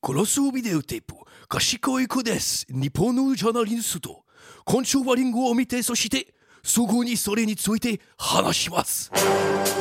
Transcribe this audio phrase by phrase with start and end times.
[0.00, 1.14] この数ビデオテープ
[1.48, 4.24] 賢い子です日本のジャーナリスト
[4.64, 9.10] 今週はリンゴを見てそしてすぐにそれについて話します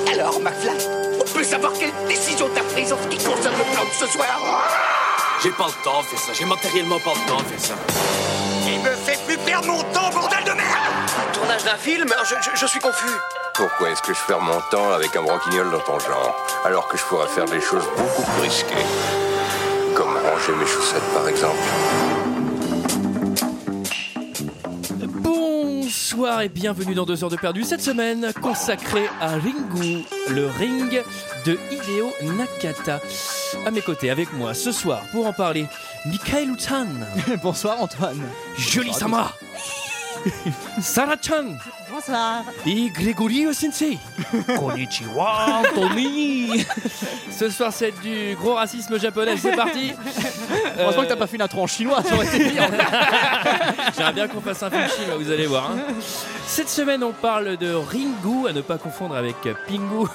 [0.08, 0.72] Alors, McFly,
[1.20, 4.08] on peut savoir quelle décision t'as prise en ce qui concerne le plan de ce
[4.08, 4.64] soir
[5.44, 7.76] J'ai pas le temps de faire ça, j'ai matériellement pas le temps de faire ça.
[8.68, 12.56] Il me fait plus perdre mon temps, bordel de merde Tournage d'un film je, je-
[12.60, 13.12] je suis confus.
[13.56, 16.98] Pourquoi est-ce que je perds mon temps avec un broquignol dans ton genre, alors que
[16.98, 19.29] je pourrais faire des choses beaucoup plus risquées Comme
[20.41, 21.59] Ranger mes chaussettes, par exemple.
[25.23, 31.03] Bonsoir et bienvenue dans 2 heures de perdu cette semaine consacrée à Ringu, le ring
[31.47, 33.01] de Hideo Nakata.
[33.67, 35.67] À mes côtés avec moi ce soir pour en parler,
[36.07, 36.87] Michael Utan,
[37.43, 38.21] Bonsoir Antoine.
[38.57, 39.33] Jolie Sama
[40.81, 41.57] Sarah-chan
[42.07, 42.45] Bonsoir.
[42.67, 43.99] et Grégory Sensei.
[44.59, 46.65] Konnichiwa, Tommy.
[47.31, 49.93] Ce soir c'est du gros racisme japonais, c'est parti.
[50.79, 52.69] Heureusement Euh, que t'as pas fait une intro en chinois, ça aurait été pire.
[53.97, 55.71] J'aimerais bien qu'on fasse un film chinois, vous allez voir.
[55.73, 55.79] hein.
[56.47, 59.37] Cette semaine, on parle de Ringu, à ne pas confondre avec
[59.69, 60.07] Pingu,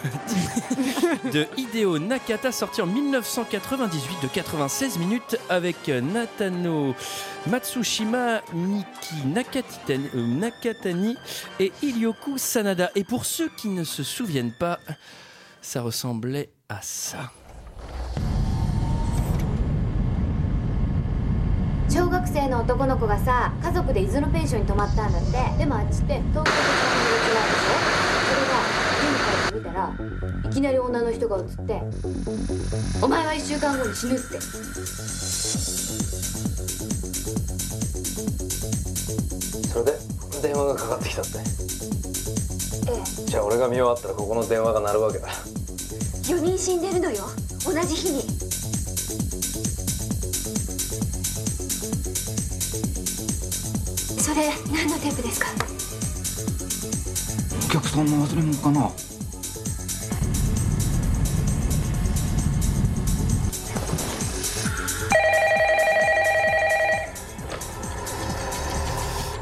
[1.31, 6.93] de Hideo Nakata, sorti en 1998 de 96 minutes avec Natano
[7.47, 9.15] Matsushima, Miki
[9.89, 11.15] euh, Nakatani
[11.59, 12.91] et Ilyoku Sanada.
[12.95, 14.79] Et pour ceux qui ne se souviennent pas,
[15.61, 17.31] ça ressemblait à ça.
[21.87, 28.14] 小学生の男の子がさ家族で伊豆のペンションに泊まったんだってでもあっちって東京と地方の別があるでしょ
[29.55, 31.81] それが家に帰ってみたらいきなり女の人が映って
[33.01, 34.39] 「お前は1週間後に死ぬ」って。
[39.71, 39.97] それで
[40.41, 41.37] 電話がかかってきたって？
[41.37, 41.41] え
[42.97, 43.29] え。
[43.29, 45.27] じゃあ俺が見終わったらここの電話が鳴るわけだ。
[45.27, 47.23] 4人死んでるのよ。
[47.65, 48.21] 同じ日に。
[54.21, 55.47] それ何のテープですか？
[57.67, 58.89] お客さんの忘れ物かな？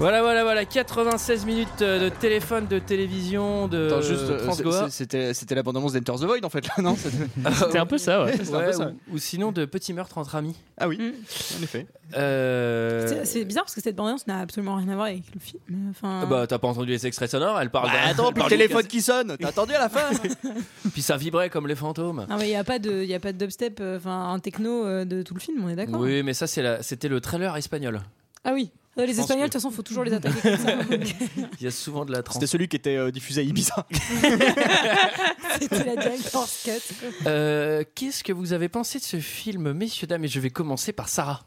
[0.03, 4.57] Voilà, voilà, voilà, 96 minutes euh, de téléphone, de télévision, de Attends, juste, euh, France
[4.57, 4.83] c'est- Goa.
[4.89, 6.95] c'est- c'était c'était la bande-annonce d'Enter the Void en fait là, non
[7.57, 8.33] C'était- un peu ça, ouais.
[8.33, 8.91] c'était un peu Ouais, ça.
[9.09, 10.55] ou, ou sinon de petits meurtres entre amis.
[10.77, 11.13] Ah oui, Mm.
[11.59, 11.87] en effet.
[12.17, 15.61] Euh, C'est- bizarre parce que cette bande-annonce n'a absolument rien à voir avec le film.
[15.91, 18.85] Enfin, Bah, t'as pas entendu les extraits sonores Elle parle Bah, attends, puis le téléphone
[18.87, 20.35] qui sonne, t'as attendu à la fin casse-
[20.93, 22.25] Puis ça vibrait comme les fantômes.
[22.29, 24.39] non, mais il n'y a pas de, il y a pas de dubstep, enfin un
[24.39, 26.01] techno de tout le film, on est d'accord.
[26.01, 28.01] Oui, mais ça, c'est la- c'était le trailer espagnol.
[28.43, 28.69] Ah oui.
[28.95, 30.71] Les Espagnols, que- de toute façon, faut toujours les attaquer comme ça.
[31.59, 32.33] Il y a souvent de la trans.
[32.35, 33.87] C'était celui qui était euh, diffusé à Ibiza.
[35.59, 36.95] C'était la director's cut.
[37.25, 40.23] Euh, Qu'est-ce que vous avez pensé de ce film, messieurs, dames?
[40.25, 41.43] Et je vais commencer par Sarah.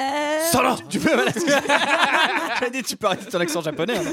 [0.00, 1.10] Euh, Sarah tu peux,
[2.72, 3.96] dit, tu peux arrêter ton accent japonais.
[3.96, 4.12] hein.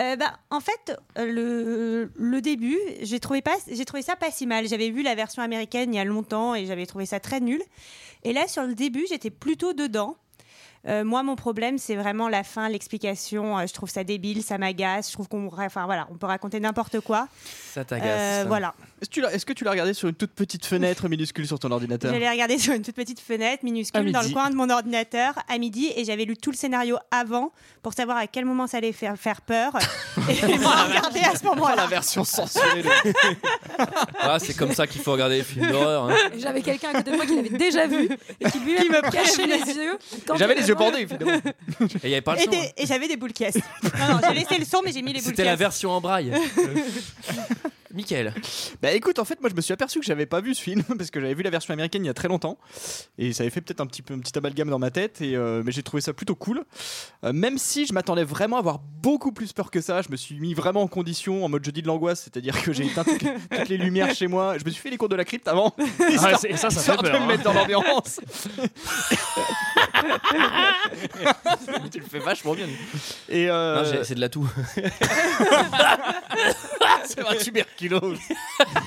[0.00, 4.46] Euh, bah, en fait, le, le début, j'ai trouvé, pas, j'ai trouvé ça pas si
[4.46, 4.66] mal.
[4.68, 7.60] J'avais vu la version américaine il y a longtemps et j'avais trouvé ça très nul.
[8.24, 10.16] Et là, sur le début, j'étais plutôt dedans.
[10.88, 13.58] Euh, moi, mon problème, c'est vraiment la fin, l'explication.
[13.58, 15.08] Euh, je trouve ça débile, ça m'agace.
[15.08, 17.28] Je trouve qu'on, enfin voilà, on peut raconter n'importe quoi.
[17.72, 18.06] Ça t'agace.
[18.08, 18.74] Euh, voilà.
[19.00, 21.46] Est-ce que tu l'as- est-ce que tu l'as regardé sur une toute petite fenêtre minuscule
[21.46, 24.34] sur ton ordinateur J'allais regarder sur une toute petite fenêtre minuscule dans le midi.
[24.34, 28.16] coin de mon ordinateur à midi et j'avais lu tout le scénario avant pour savoir
[28.16, 29.72] à quel moment ça allait faire, faire peur.
[30.30, 31.76] et moi, regarder à ce moment-là.
[31.76, 32.82] la version censurée.
[34.20, 36.10] Ah, c'est comme ça qu'il faut regarder les films d'horreur.
[36.10, 36.14] hein.
[36.36, 38.08] J'avais quelqu'un à côté de moi qui l'avait déjà vu
[38.40, 39.98] et qui lui me cachait les yeux.
[40.36, 41.32] J'avais les yeux évidemment.
[41.80, 42.50] Et il n'y avait pas le Et, son.
[42.50, 42.70] des- hein.
[42.76, 43.56] et j'avais des boules caisses.
[43.82, 45.58] Non, non, j'ai laissé le son, mais j'ai mis les boules C'était la caisses.
[45.60, 46.32] version en braille.
[47.94, 48.34] Michael.
[48.82, 50.82] Bah écoute, en fait, moi je me suis aperçu que j'avais pas vu ce film
[50.98, 52.58] parce que j'avais vu la version américaine il y a très longtemps
[53.18, 55.36] et ça avait fait peut-être un petit peu un petit amalgame dans ma tête et
[55.36, 56.64] euh, mais j'ai trouvé ça plutôt cool.
[57.24, 60.16] Euh, même si je m'attendais vraiment à avoir beaucoup plus peur que ça, je me
[60.16, 63.22] suis mis vraiment en condition en mode jeudi de l'angoisse, c'est-à-dire que j'ai éteint toutes
[63.22, 64.58] les, toutes les lumières chez moi.
[64.58, 65.74] Je me suis fait les cours de la crypte avant.
[66.10, 67.26] histoire- c'est- ça, ça fait de peur, me hein.
[67.28, 68.20] mettre dans l'ambiance.
[71.90, 72.66] tu le fais vachement bien.
[73.28, 74.48] Et euh, c'est de la toux.
[77.04, 77.34] c'est ma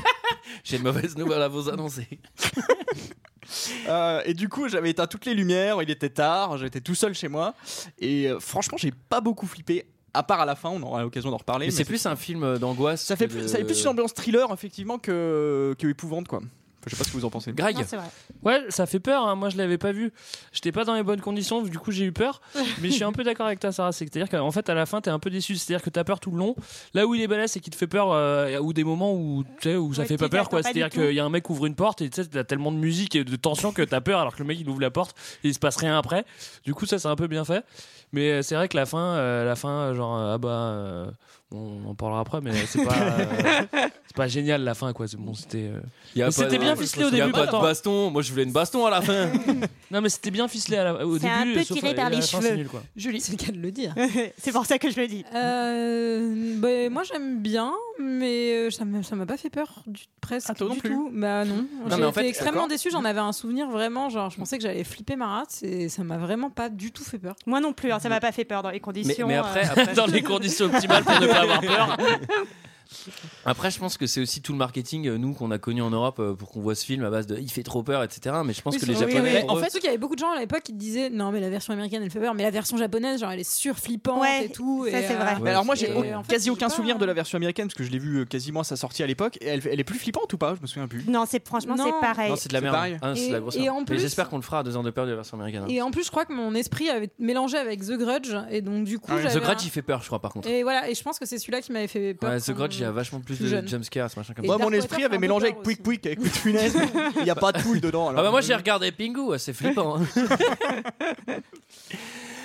[0.63, 2.07] J'ai de mauvaises nouvelles à vous annoncer.
[3.89, 7.13] Euh, et du coup, j'avais éteint toutes les lumières, il était tard, j'étais tout seul
[7.13, 7.53] chez moi.
[7.99, 11.31] Et euh, franchement, j'ai pas beaucoup flippé, à part à la fin, on aura l'occasion
[11.31, 11.65] d'en reparler.
[11.65, 13.03] Mais c'est plus un film d'angoisse.
[13.03, 16.39] Ça fait plus, de- ça fait plus une ambiance thriller, effectivement, que, que épouvante, quoi.
[16.85, 17.51] Je sais pas ce que vous en pensez.
[17.53, 17.99] Greg Non, vrai.
[18.43, 19.27] Ouais, ça fait peur.
[19.27, 19.35] hein.
[19.35, 20.11] Moi, je l'avais pas vu.
[20.51, 22.41] J'étais pas dans les bonnes conditions, du coup, j'ai eu peur.
[22.81, 23.91] Mais je suis un peu d'accord avec toi, Sarah.
[23.91, 25.55] C'est-à-dire qu'en fait, à la fin, t'es un peu déçu.
[25.55, 26.55] C'est-à-dire que t'as peur tout le long.
[26.93, 29.43] Là où il est balèze, c'est qu'il te fait peur, euh, ou des moments où,
[29.59, 30.63] tu sais, où ça Ouais, fait pas peur, quoi.
[30.63, 32.71] C'est-à-dire qu'il y a un mec qui ouvre une porte et tu sais, t'as tellement
[32.71, 34.89] de musique et de tension que t'as peur alors que le mec il ouvre la
[34.91, 36.25] porte et il se passe rien après.
[36.65, 37.63] Du coup, ça, c'est un peu bien fait.
[38.13, 41.13] Mais euh, c'est vrai que la fin, euh, la fin, genre, euh, ah bah.
[41.51, 43.25] On en parlera après, mais c'est pas, euh,
[44.07, 45.07] c'est pas génial la fin, quoi.
[45.07, 45.69] C'est bon, c'était.
[45.73, 45.79] euh,
[46.15, 47.31] Y a Mais pas c'était de- bien ficelé au y a début.
[47.31, 47.61] pas de pourtant.
[47.63, 48.09] baston.
[48.11, 49.29] Moi, je voulais une baston à la fin.
[49.91, 51.51] Non, mais c'était bien ficelé à la- au C'est début.
[51.51, 52.47] un peu sauf tiré à- par à la les fin, cheveux.
[52.47, 52.81] c'est nul, quoi.
[52.95, 53.19] Julie.
[53.19, 53.93] C'est le cas de le dire.
[54.37, 55.25] c'est pour ça que je le dis.
[55.35, 60.03] Euh, bah, moi j'aime bien, mais euh, ça m'a ça m'a pas fait peur du,
[60.21, 61.09] presque Ah, toi non du plus tout.
[61.13, 61.65] Bah non.
[61.89, 62.67] J'ai mais en été fait, extrêmement d'accord.
[62.69, 62.89] déçue.
[62.91, 66.03] J'en avais un souvenir vraiment, genre je pensais que j'allais flipper ma race et ça
[66.05, 67.35] m'a vraiment pas du tout fait peur.
[67.45, 69.27] Moi non plus, hein, ça m'a pas fait peur dans les Mais, conditions.
[69.27, 71.97] mais euh, après, après, Dans les conditions optimales pour ne pas avoir peur.
[73.45, 75.89] après, je pense que c'est aussi tout le marketing, euh, nous, qu'on a connu en
[75.89, 78.35] Europe euh, pour qu'on voit ce film à base de il fait trop peur, etc.
[78.45, 79.09] Mais je pense Oui, que les vrai.
[79.11, 79.29] Japonais.
[79.31, 79.45] Oui, oui.
[79.47, 81.39] pour en fait, qu'il y avait beaucoup de gens à l'époque qui disaient non mais
[81.39, 84.45] la version américaine elle fait peur, mais la version japonaise genre elle est surflippante Ouais,
[84.45, 84.85] et tout.
[84.85, 85.33] ça, c'est vrai.
[85.35, 87.37] euh, Mais alors moi j'ai Et en fait, quasi aucun pas- souvenir de la version
[87.37, 89.79] américaine parce que je l'ai vue euh, quasiment à sa sortie à l'époque elle, elle
[89.79, 90.55] est plus flippante ou pas?
[90.55, 91.03] Je me souviens plus.
[91.07, 92.29] Non, c'est franchement c'est pareil.
[92.29, 92.75] Non, c'est de la merde.
[92.75, 92.97] pareil.
[93.01, 93.75] Ah, c'est de Et- la grosse et merde.
[93.75, 95.37] en Mais plus- j'espère qu'on le fera à deux ans de peur de la version
[95.37, 95.63] américaine.
[95.63, 95.69] hein.
[95.69, 98.83] Et en plus, je crois que mon esprit avait mélangé avec The Grudge et donc
[98.83, 99.11] du coup.
[99.13, 100.47] Ah The Grudge, il fait peur, je crois, par contre.
[100.47, 102.39] Et voilà, et je pense que c'est celui-là qui m'avait fait peur.
[102.41, 104.47] The Grudge, il y a vachement plus plus de jumpscares, machin comme ça.
[104.47, 105.81] Moi mon esprit avait un mélangé avec Pouic.
[105.83, 106.73] Pouic avec Quick Funès.
[107.17, 108.09] Il n'y a pas de poule dedans.
[108.09, 109.97] Ah bah moi j'ai regardé Pingu, c'est flippant.
[109.97, 110.05] hein.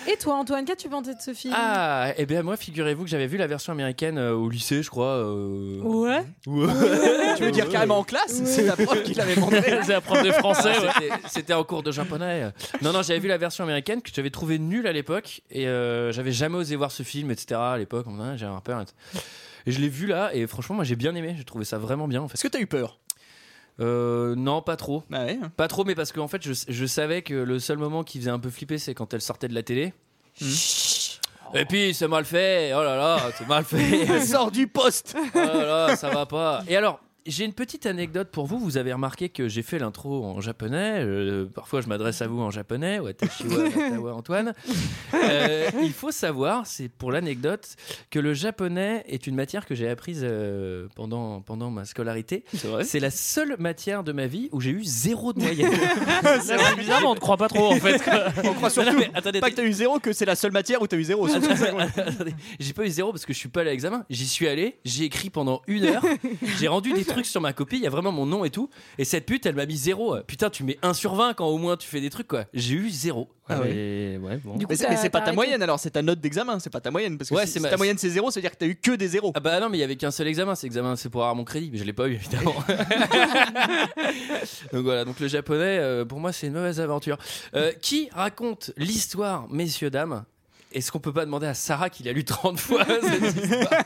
[0.08, 1.52] Et toi, Antoine, qu'as-tu pensé de ce film?
[1.56, 4.88] Ah, et bien moi figurez-vous que j'avais vu la version américaine euh, au lycée, je
[4.88, 5.16] crois.
[5.16, 6.24] euh, Ouais.
[6.46, 6.72] Ouais.
[7.36, 8.40] Tu veux dire carrément en classe?
[8.44, 9.80] C'est la prof qui l'avait montré.
[9.82, 10.70] C'est la prof de français.
[10.76, 10.90] Ah, ouais.
[10.94, 12.52] c'était- C'était en cours de japonais.
[12.82, 16.12] Non, non, j'avais vu la version américaine que j'avais trouvé nulle à l'époque et euh,
[16.12, 17.60] j'avais jamais osé voir ce film, etc.
[17.60, 18.80] À l'époque, on disait, j'avais un peur.
[18.82, 18.84] Et
[19.72, 21.34] je l'ai vu là et franchement, moi j'ai bien aimé.
[21.36, 22.34] J'ai trouvé ça vraiment bien en fait.
[22.34, 22.98] Est-ce que t'as eu peur?
[23.78, 25.02] Euh, non, pas trop.
[25.10, 25.38] Bah ouais.
[25.56, 28.30] Pas trop, mais parce qu'en fait, je, je savais que le seul moment qui faisait
[28.30, 29.92] un peu flipper, c'est quand elle sortait de la télé.
[31.54, 32.72] Et puis, c'est mal fait.
[32.74, 34.20] Oh là là, c'est mal fait.
[34.26, 36.62] Sors du poste Oh là là, ça va pas.
[36.68, 38.58] Et alors, j'ai une petite anecdote pour vous.
[38.58, 41.00] Vous avez remarqué que j'ai fait l'intro en japonais.
[41.00, 42.98] Euh, parfois, je m'adresse à vous en japonais.
[42.98, 44.54] Watashi wa watawa Antoine.
[45.14, 47.76] Euh, il faut savoir, c'est pour l'anecdote,
[48.10, 52.44] que le japonais est une matière que j'ai apprise euh, pendant, pendant ma scolarité.
[52.82, 55.72] C'est la seule matière de ma vie où j'ai eu zéro de moyenne.
[56.42, 58.00] C'est bizarre, mais on ne croit pas trop en fait.
[58.44, 60.52] On croit non, surtout mais attendez, pas que t'as eu zéro, que c'est la seule
[60.52, 61.28] matière où t'as eu zéro.
[62.58, 64.04] j'ai pas eu zéro parce que je suis pas allé à l'examen.
[64.10, 66.04] J'y suis allé, j'ai écrit pendant une heure,
[66.58, 68.68] j'ai rendu des trucs sur ma copie, il y a vraiment mon nom et tout.
[68.98, 70.16] Et cette pute, elle m'a mis zéro.
[70.26, 72.44] Putain, tu mets 1 sur 20 quand au moins tu fais des trucs quoi.
[72.52, 73.30] J'ai eu zéro.
[73.48, 73.72] Ah ouais.
[73.72, 74.56] Mais, ouais, bon.
[74.56, 75.36] Du coup, Mais c'est t'as- mais c'est pas ta arrêté.
[75.36, 77.16] moyenne alors, c'est ta note d'examen, c'est pas ta moyenne.
[77.16, 78.56] Parce que Ouais, si, c'est si ma- ta moyenne c'est zéro, ça veut dire que
[78.56, 79.32] t'as eu que des zéros.
[79.36, 80.56] Ah bah non, mais il y avait qu'un seul examen.
[80.56, 82.54] C'est examen, c'est pour avoir mon crédit, mais je l'ai pas eu évidemment.
[84.72, 87.18] donc voilà, donc le japonais, euh, pour moi, c'est une mauvaise aventure.
[87.54, 90.24] Euh, qui raconte l'histoire, messieurs dames?
[90.72, 93.70] Est-ce qu'on peut pas demander à Sarah qui l'a lu 30 fois cette histoire?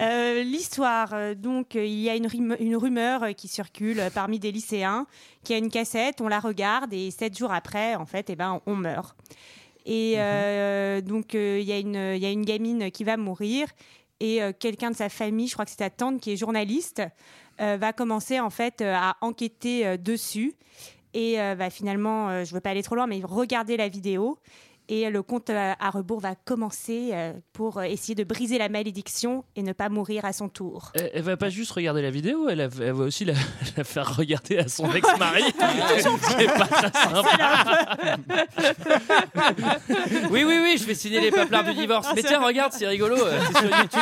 [0.00, 4.38] Euh, L'histoire, euh, donc euh, il y a une, rum- une rumeur qui circule parmi
[4.38, 5.06] des lycéens
[5.44, 8.60] qui a une cassette, on la regarde et sept jours après, en fait, eh ben,
[8.66, 9.16] on meurt.
[9.86, 13.16] Et euh, donc euh, il y, a une- il y a une gamine qui va
[13.16, 13.68] mourir
[14.20, 17.02] et euh, quelqu'un de sa famille, je crois que c'est sa tante qui est journaliste,
[17.58, 20.54] va commencer en fait à enquêter dessus
[21.14, 24.38] et va finalement, euh, je veux pas aller trop loin, mais regarder la vidéo.
[24.90, 28.70] Et le compte euh, à rebours va commencer euh, pour euh, essayer de briser la
[28.70, 30.92] malédiction et ne pas mourir à son tour.
[30.94, 33.34] Elle, elle va pas juste regarder la vidéo, elle, va aussi la,
[33.76, 35.42] la faire regarder à son ex-mari.
[36.00, 36.68] Sympa.
[40.30, 42.08] Oui, oui, oui, je vais signer les paplards du divorce.
[42.14, 44.00] Mais tiens, regarde, c'est rigolo, c'est sur YouTube.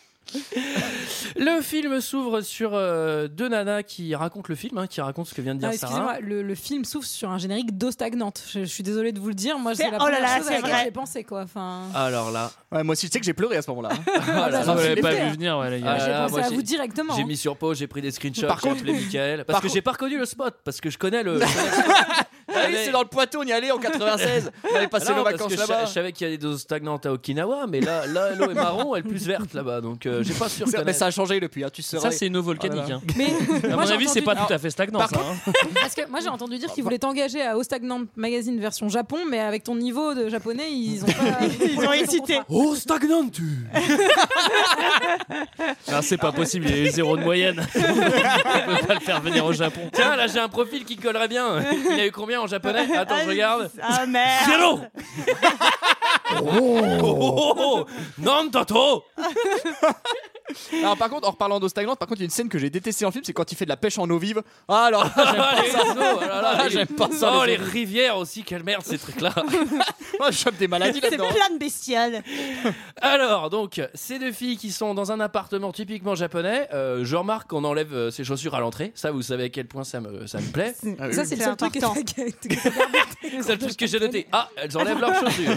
[1.36, 5.34] Le film s'ouvre sur euh, deux nanas qui racontent le film, hein, qui racontent ce
[5.34, 5.92] que vient de dire Ah, Sarah.
[5.92, 8.42] Excusez-moi, le, le film s'ouvre sur un générique d'eau stagnante.
[8.50, 9.58] Je, je suis désolée de vous le dire.
[9.58, 10.84] Moi, c'est la oh là première là, chose à c'est laquelle vrai.
[10.84, 11.42] j'ai pensé, quoi.
[11.42, 13.90] Enfin, Alors là, Ouais, moi aussi, tu sais que j'ai pleuré à ce moment-là.
[13.92, 14.02] hein.
[14.28, 15.96] ah là Vous là, l'avez l'ai pas vu venir, ouais, les gars.
[15.96, 17.14] Ah j'ai là là, pensé moi, à vous directement.
[17.16, 17.26] j'ai hein.
[17.26, 19.44] mis sur pause, j'ai pris des screenshots, Par j'ai contre- appelé Michael.
[19.44, 21.40] Parce Par que j'ai pas reconnu le spot, parce que je connais le.
[22.84, 24.50] C'est dans le Poitou, on y allait en 96.
[24.72, 25.84] On avait passé Ah nos vacances là-bas.
[25.86, 28.54] je savais qu'il y a des doses stagnantes à Okinawa, mais là, là l'eau est
[28.54, 30.66] marron, elle est plus verte là-bas, donc euh, j'ai pas sûr.
[30.68, 32.02] C'est- Mais ça a changé depuis, hein, tu serais.
[32.02, 32.90] Ça, c'est une eau volcanique.
[32.90, 33.00] Hein.
[33.16, 33.26] Mais
[33.64, 34.98] À moi, mon j'ai avis, c'est pas tout à fait stagnant.
[34.98, 35.52] par ça, hein.
[35.80, 39.18] Parce que moi, j'ai entendu dire qu'ils voulaient t'engager à Eau Stagnante Magazine version Japon,
[39.28, 41.12] mais avec ton niveau de japonais, ils ont pas.
[41.60, 42.38] Ils ont hésité.
[42.48, 43.38] Oh, stagnante
[45.90, 47.64] Non, c'est pas possible, il y a eu zéro de moyenne.
[47.76, 49.80] On peut pas le faire venir au Japon.
[49.92, 51.62] Tiens, là j'ai un profil qui collerait bien.
[51.92, 52.96] Il a eu combien en japonais.
[52.96, 53.70] Attends, je regarde.
[53.82, 54.46] Ah merde.
[54.46, 54.80] Zéro.
[56.36, 57.86] Oh, oh, oh, oh.
[58.18, 59.04] Non, Toto
[60.82, 62.58] Alors par contre, en reparlant d'eau stagnante, par contre, il y a une scène que
[62.58, 64.42] j'ai détestée en film, c'est quand il fait de la pêche en eau vive.
[64.68, 65.78] Ah alors, là, j'aime pas les ça.
[65.78, 67.32] réseaux, oh là là, les- j'aime pas ça.
[67.40, 67.62] Oh, les eaux.
[67.72, 69.32] rivières aussi, quelle merde ces trucs-là.
[70.18, 71.28] Moi, je chope des maladies C'est là-dedans.
[71.32, 72.22] plein de bestioles.
[73.00, 77.48] Alors, donc, ces deux filles qui sont dans un appartement typiquement japonais, euh, je remarque
[77.50, 78.92] qu'on enlève euh, ses chaussures à l'entrée.
[78.94, 80.74] Ça, vous savez à quel point ça me, ça me plaît.
[80.98, 81.78] Ah oui, Ça, c'est le C'est seul truc.
[83.42, 84.26] C'est le truc que j'ai noté.
[84.32, 85.56] Ah, elles enlèvent leurs chaussures.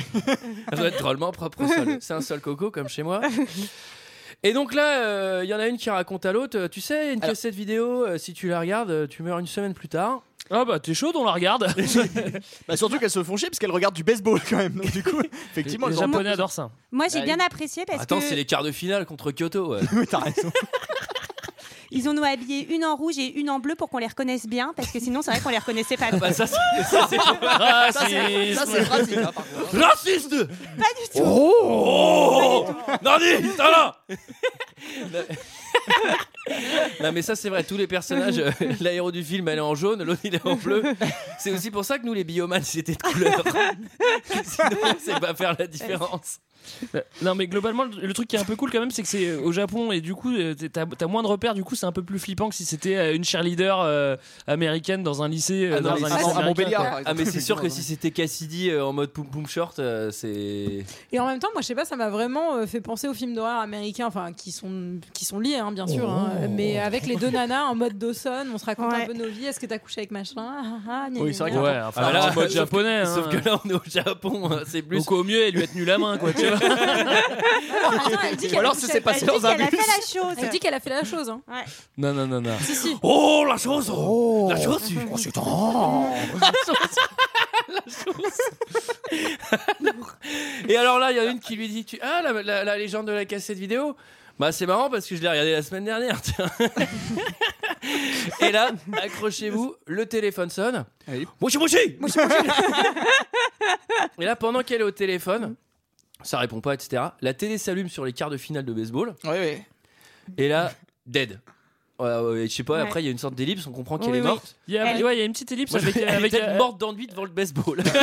[0.71, 1.97] Elles doivent être drôlement propres au sol.
[2.00, 3.21] C'est un sol coco comme chez moi.
[4.43, 6.81] Et donc là, euh, il y en a une qui raconte à l'autre, euh, tu
[6.81, 9.73] sais, une Alors- cassette vidéo, euh, si tu la regardes, euh, tu meurs une semaine
[9.73, 10.21] plus tard.
[10.51, 11.67] Ah bah t'es chaud, on la regarde.
[12.67, 14.73] Bah, surtout qu'elles se font chier parce qu'elles regardent du baseball quand même.
[14.73, 15.21] Donc du coup,
[15.51, 16.69] effectivement, Les Japonais adorent ça.
[16.91, 19.73] Moi, j'ai Ah, bien apprécié parce Attends, que c'est les quarts de finale contre Kyoto.
[19.75, 19.79] ouais.
[19.93, 20.51] Oui, t'as raison.
[21.93, 24.45] Ils ont nous habillé une en rouge et une en bleu pour qu'on les reconnaisse
[24.47, 26.12] bien, parce que sinon, c'est vrai qu'on les reconnaissait pas.
[26.19, 26.55] Bah, ça, c'est-
[26.89, 29.77] ça, c'est Ça, c'est ça, c'est raciste, hein, par contre.
[29.79, 31.23] Raciste Pas du tout.
[31.25, 32.65] Oh
[33.01, 33.97] Nani T'as là
[37.01, 39.75] Non mais ça c'est vrai, tous les personnages, euh, l'aéro du film elle est en
[39.75, 40.83] jaune, l'autre il est en bleu.
[41.39, 43.43] C'est aussi pour ça que nous les biomanes c'était de couleur.
[44.43, 46.39] Sinon on sait pas faire la différence.
[46.96, 49.08] Euh, Non mais globalement le truc qui est un peu cool quand même c'est que
[49.08, 51.75] c'est euh, au Japon et du coup euh, t'as as moins de repères du coup
[51.75, 54.15] c'est un peu plus flippant que si c'était une cheerleader euh,
[54.48, 57.03] américaine dans un lycée Ah non, dans mais un lycée à exemple.
[57.05, 60.12] Ah mais c'est sûr que si c'était Cassidy euh, en mode poum poum short, euh,
[60.12, 60.86] c'est...
[61.12, 63.13] Et en même temps, moi, je sais pas, ça m'a vraiment euh, fait penser aux
[63.13, 67.05] films d'horreur américains, enfin, qui sont, qui sont liés, hein, bien sûr, hein, mais avec
[67.08, 69.03] les deux nanas en mode Dawson, on se raconte Ouais.
[69.03, 69.46] un peu nos vies.
[69.46, 71.79] Est-ce que t'as couché avec machin Ah, ah, ah, gna, Oui, c'est vrai que- Ouais,
[71.88, 73.05] enfin Ah, là, en mode sauf que- japonais.
[73.05, 73.29] Sauf hein.
[73.39, 74.98] que là on est au Japon, hein, c'est plus...
[74.98, 76.52] Donc au mieux elle lui a tenu la main quoi tu vois.
[77.83, 79.79] Attends, elle dit Ou qu'elle alors s'est avec- passé Elle dans un qu'elle a bus.
[79.79, 80.36] fait la chose.
[80.41, 81.29] Elle dit qu'elle a fait la chose.
[81.29, 81.41] Hein.
[81.98, 82.57] Non non non non.
[82.62, 82.95] Si, si.
[83.01, 84.81] Oh la chose Oh La chose
[85.12, 86.05] Oh c'est oh.
[90.67, 92.00] Et alors là il y en a une qui lui dit tu...
[92.01, 93.95] Ah la, la- la légende de la cassette vidéo
[94.39, 96.50] bah c'est marrant parce que je l'ai regardé la semaine dernière tiens.
[98.41, 98.72] Et là
[99.03, 100.86] accrochez-vous le téléphone sonne
[101.39, 101.77] Mochi mochi
[104.19, 105.55] Et là, pendant qu'elle est au téléphone,
[106.24, 107.03] ça répond pas, etc.
[107.22, 109.15] La télé s'allume sur les quarts de finale de baseball.
[109.24, 109.58] Oui, oui.
[110.38, 110.72] Et là,
[111.06, 111.39] dead.
[112.00, 112.10] Ouais,
[112.48, 112.82] je sais pas, Ouais.
[112.82, 114.27] après il y a une sorte d'ellipse, on comprend qu'elle Oui, est oui.
[114.27, 114.56] morte.
[114.68, 116.08] Il y a, Elle- ouais, il y a une petite ellipse Moi, avec, elle est
[116.12, 117.82] avec peut-être euh, morte d'ennui devant le baseball.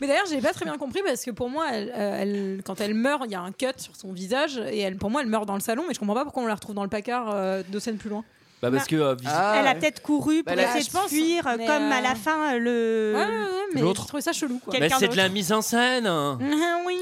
[0.00, 2.80] Mais d'ailleurs, j'ai pas très bien compris parce que pour moi, elle, euh, elle- quand
[2.80, 5.28] elle meurt, il y a un cut sur son visage et elle, pour moi, elle
[5.28, 5.84] meurt dans le salon.
[5.88, 8.10] Mais je comprends pas pourquoi on la retrouve dans le placard euh, deux scènes plus
[8.10, 8.24] loin.
[8.62, 9.78] Bah parce que euh, Ah, Elle a ouais.
[9.78, 12.14] peut-être couru pour Bah, là, essayer je de pense, fuir, mais, comme à euh, la
[12.14, 13.12] fin, euh, le.
[13.16, 14.02] Ouais, ouais, ouais, mais L'autre.
[14.02, 14.58] je trouvais ça chelou.
[14.58, 14.72] Quoi.
[14.74, 16.06] mais quelqu'un c'est de la mise en scène.
[16.06, 16.38] hein.
[16.42, 16.96] Ah oui.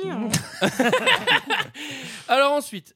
[2.29, 2.95] Alors ensuite,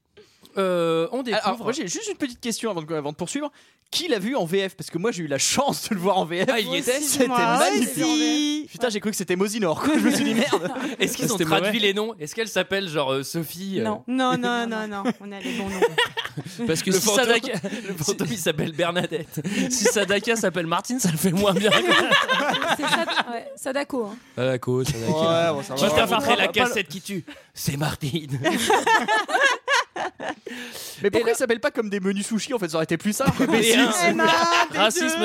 [0.60, 1.46] euh, on découvre.
[1.46, 3.50] Alors, moi j'ai juste une petite question avant de, avant de poursuivre.
[3.90, 6.16] Qui l'a vu en VF Parce que moi j'ai eu la chance de le voir
[6.18, 6.48] en VF.
[6.52, 8.04] Ah, il y était C'était magnifique.
[8.04, 8.68] aussi.
[8.70, 9.82] Putain, j'ai cru que c'était Mosinor.
[9.82, 9.94] quoi.
[9.98, 10.70] Je me suis dit merde.
[11.00, 11.78] Est-ce qu'ils ont traduit mauvais.
[11.80, 12.14] les noms?
[12.20, 14.04] Est-ce qu'elle s'appelle genre euh, Sophie euh, Non.
[14.06, 15.80] Non, non, non, non, on a les bons noms.
[16.68, 17.24] parce que Le si fantôme.
[17.26, 17.52] Sadaka,
[17.88, 19.40] Le fantôme il s'appelle Bernadette.
[19.70, 21.72] si Sadaka s'appelle Martine ça le fait moins bien.
[22.76, 24.04] C'est Sad- ouais, Sadako.
[24.04, 24.16] hein.
[24.36, 25.08] Sadako, Sadaka.
[25.12, 25.90] Ouais, bon, ça Je va.
[25.90, 27.24] préférerais la pas- cassette qui tue.
[27.54, 28.38] C'est Martine.
[31.02, 32.68] Mais pourquoi là- ils s'appellent pas comme des menus sushis en fait?
[32.68, 33.46] Ça aurait été plus simple.
[33.50, 33.76] Mais si.
[34.76, 35.20] Racisme.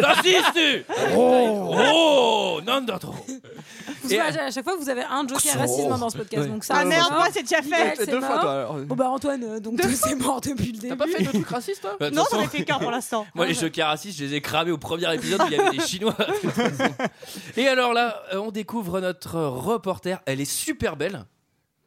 [0.00, 0.58] Raciste
[1.16, 6.18] Oh Oh Parce Et- que à chaque fois, vous avez un joker racisme dans ce
[6.18, 6.48] podcast.
[6.48, 7.18] Donc ça, Ah c'est merde, mort.
[7.20, 7.94] moi c'est déjà fait.
[7.96, 8.40] C'est Deux fois mort.
[8.42, 8.52] toi.
[8.52, 8.74] alors.
[8.78, 10.88] Bon bah Antoine, euh, donc c'est mort depuis le début.
[10.96, 11.96] T'as pas fait de trucs racistes toi?
[11.98, 13.26] Bah, de Non, j'en ai fait qu'un pour l'instant.
[13.34, 15.76] Moi, les jokers racistes, je les ai cramés au premier épisode où il y avait
[15.76, 16.16] des Chinois.
[17.56, 20.20] Et alors là, euh, on découvre notre reporter.
[20.26, 21.24] Elle est super belle.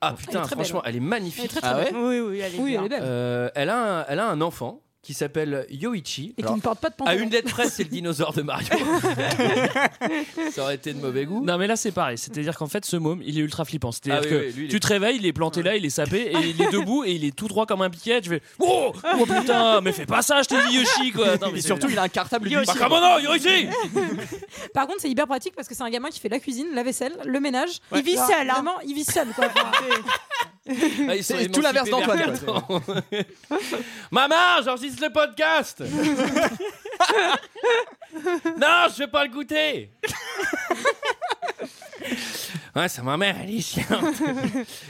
[0.01, 0.89] Ah putain, très franchement, belle.
[0.91, 1.39] elle est magnifique.
[1.39, 1.96] Elle est très, très Ah ouais belle.
[1.96, 3.01] Oui, oui, elle est Oui, elle est belle.
[3.03, 6.36] Euh, elle, a un, elle a un enfant qui s'appelle Yoichi.
[6.38, 7.24] Et qui ne porte pas de À pantalon.
[7.24, 8.68] une lettre près, c'est le dinosaure de Mario.
[10.51, 11.44] Ça aurait été de mauvais goût.
[11.44, 13.91] Non mais là c'est pareil, c'est-à-dire qu'en fait ce môme il est ultra flippant.
[13.91, 15.75] C'est-à-dire Ah oui, que oui, lui, il tu est- te réveilles, il est planté là,
[15.75, 18.20] il est sapé et il est debout et il est tout droit comme un piquet.
[18.22, 21.29] Tu fais oh, oh putain, mais fais pas ça, je t'ai dit Yoshi quoi.
[21.29, 22.70] Attends, mais Et surtout, il a un cartable Yoshi.
[22.72, 22.79] lui.
[22.79, 23.68] Bakamono, Yoichi
[24.74, 26.84] Par contre, c'est hyper pratique parce que c'est un gamin qui fait la cuisine, la
[26.84, 27.79] vaisselle, le ménage.
[27.96, 28.53] Il vit seul, hein.
[28.53, 29.27] Vraiment, il vit seul.
[29.36, 29.48] Quoi.
[31.08, 32.82] Ah, C'est tout l'inverse d'Antoine, vers 4 ans.
[34.12, 35.79] Maman, j'enregistre le podcast.
[38.58, 39.91] non, je vais pas le goûter.
[42.75, 44.15] Ouais, c'est ma mère, elle est chiante.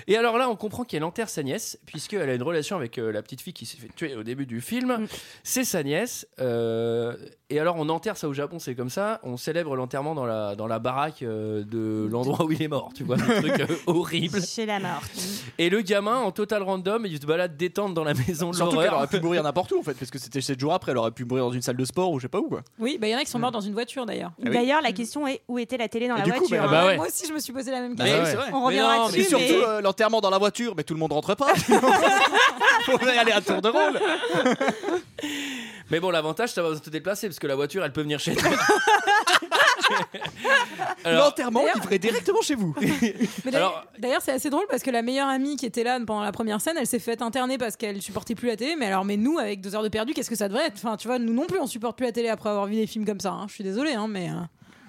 [0.06, 3.12] Et alors là, on comprend qu'elle enterre sa nièce, puisqu'elle a une relation avec euh,
[3.12, 5.08] la petite fille qui s'est fait tuer au début du film.
[5.44, 6.28] C'est sa nièce.
[6.40, 7.16] euh,
[7.50, 9.20] et alors, on enterre ça au Japon, c'est comme ça.
[9.24, 12.92] On célèbre l'enterrement dans la, dans la baraque euh, de l'endroit où il est mort,
[12.96, 14.42] tu vois, un truc euh, horrible.
[14.42, 15.02] Chez la mort.
[15.58, 18.72] Et le gamin, en total random, il se balade détente dans la maison de Surtout
[18.78, 19.10] qu'elle aurait l'horreur.
[19.10, 21.26] pu mourir n'importe où en fait, parce que c'était 7 jours après, elle aurait pu
[21.26, 22.62] mourir dans une salle de sport ou je sais pas où quoi.
[22.80, 24.32] oui, bah il y en a qui sont morts dans une voiture d'ailleurs.
[24.44, 24.52] oui.
[24.52, 26.68] D'ailleurs, la question est où était la télé dans Et la du coup, voiture bah,
[26.72, 26.98] bah ouais.
[26.98, 28.20] Moi aussi, je me suis posé la même Bah question.
[28.24, 28.50] ouais, c'est vrai.
[28.54, 30.94] On Mais reviendra non, dessus, mais surtout mais- euh, l'enterrement dans la voiture, mais tout
[30.94, 31.54] le monde rentre pas.
[32.86, 34.00] Faut y aller à tour de rôle.
[35.92, 38.36] Mais bon, l'avantage, ça va te déplacer parce que la voiture, elle peut venir chez
[38.36, 38.50] toi.
[41.04, 42.76] Alors- L'enterrement livré directement chez vous.
[43.46, 46.22] Mais d'ailleurs, d'ailleurs, c'est assez drôle parce que la meilleure amie qui était là pendant
[46.22, 48.76] la première scène, elle s'est faite interner parce qu'elle supportait plus la télé.
[48.76, 50.76] Mais alors, mais nous, avec deux heures de perdu, qu'est-ce que ça devrait être?
[50.76, 52.86] Enfin, tu vois, nous non plus, on supporte plus la télé après avoir vu des
[52.88, 53.32] films comme ça.
[53.32, 53.46] hein.
[53.48, 54.30] Je suis désolée, hein, mais.
[54.30, 54.34] euh,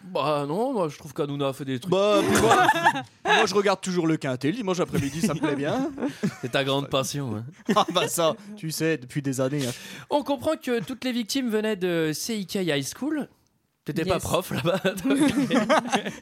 [0.05, 1.93] Bah non, moi je trouve qu'Anouna a fait des trucs.
[1.93, 2.67] Bah, puis moi,
[3.25, 5.91] moi, je regarde toujours le quintet le dimanche après-midi, ça me plaît bien.
[6.41, 7.37] C'est ta grande passion.
[7.37, 7.45] hein.
[7.77, 9.67] Ah bah ça, tu sais, depuis des années.
[9.67, 9.73] hein.
[10.11, 13.29] On comprend que toutes les victimes venaient de CIK High School.
[13.85, 14.23] T'étais pas Yes.
[14.23, 14.81] prof là-bas.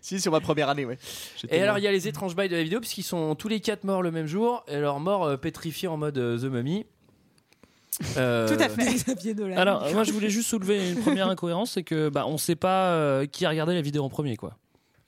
[0.01, 0.99] si, sur ma première année, ouais.
[1.37, 3.49] J'étais Et alors, il y a les étranges bails de la vidéo, puisqu'ils sont tous
[3.49, 6.45] les quatre morts le même jour, et leur mort euh, pétrifiée en mode euh, The
[6.45, 6.87] Mummy.
[8.17, 9.57] Euh, Xavier Dolan.
[9.57, 12.91] Alors, moi, je voulais juste soulever une première incohérence, c'est que bah, on sait pas
[12.93, 14.55] euh, qui a regardé la vidéo en premier, quoi.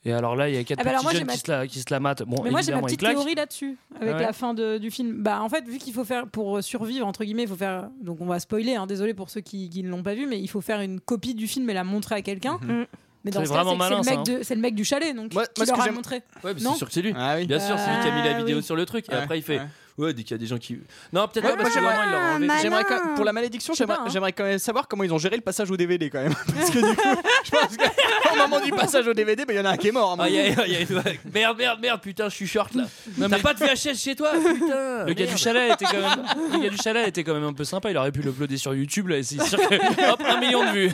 [0.04, 1.32] Et alors là, il y a quatre Ah bah alors petits moi, jeunes j'ai ma-
[1.34, 2.24] qui, se la, qui se la matent.
[2.26, 4.90] Bon, mais moi j'ai ma petite théorie là-dessus avec Ah ouais la fin de- du
[4.90, 5.22] film.
[5.22, 8.18] Bah en fait vu qu'il faut faire pour survivre entre guillemets, il faut faire donc
[8.22, 8.76] on va spoiler.
[8.76, 11.00] Hein, désolé pour ceux qui, qui ne l'ont pas vu, mais il faut faire une
[11.00, 12.58] copie du film et la montrer à quelqu'un.
[12.62, 12.86] Mhm.
[13.26, 14.44] Mais dans C'est ce cas, vraiment c'est que c'est malin, le, hein.
[14.54, 16.22] le mec du chalet donc Moi- qui leur que a montré.
[16.44, 17.12] Ouais, c'est sûr que c'est lui.
[17.14, 17.46] Ah oui.
[17.46, 18.62] Bien sûr, c'est lui qui a mis la Ah, vidéo oui.
[18.62, 19.04] sur le truc.
[19.06, 19.60] Et Ouais, après, il fait
[20.00, 20.12] ouais.
[20.14, 20.78] Dès qu'il y a des gens qui.
[21.12, 22.46] Non, peut-être Ouais, pas, parce que j'aimerais- vraiment, il l'a enlevé.
[22.46, 22.60] malin.
[22.62, 24.10] J'aimerais quand même- pour la malédiction, Je sais j'aimerais pas, hein.
[24.12, 26.34] j'aimerais quand même savoir comment ils ont géré le passage au DVD quand même.
[26.56, 27.08] Parce que du coup,
[27.44, 29.88] je pense qu'au moment du passage au DVD, bah, il y en a un qui
[29.88, 30.12] est mort.
[30.12, 30.86] à mon Ah, avis.
[31.32, 32.84] Merde, merde, merde, putain, je suis short là.
[33.18, 35.04] T'as mais- pas de VHS chez toi, putain.
[35.04, 35.38] Le gars du merde.
[35.38, 37.90] chalet était quand même, le gars du chalet était quand même un peu sympa.
[37.90, 40.70] Il aurait pu l'uploader sur YouTube là, et c'est sûr que hop un million de
[40.70, 40.92] vues.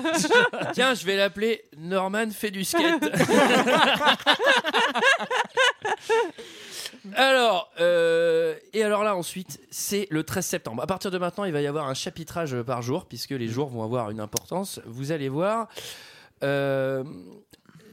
[0.73, 3.05] Tiens, je vais l'appeler Norman fait du skate.
[7.15, 10.83] alors, euh, et alors là ensuite, c'est le 13 septembre.
[10.83, 13.69] À partir de maintenant, il va y avoir un chapitrage par jour, puisque les jours
[13.69, 14.81] vont avoir une importance.
[14.87, 15.69] Vous allez voir.
[16.43, 17.05] Euh,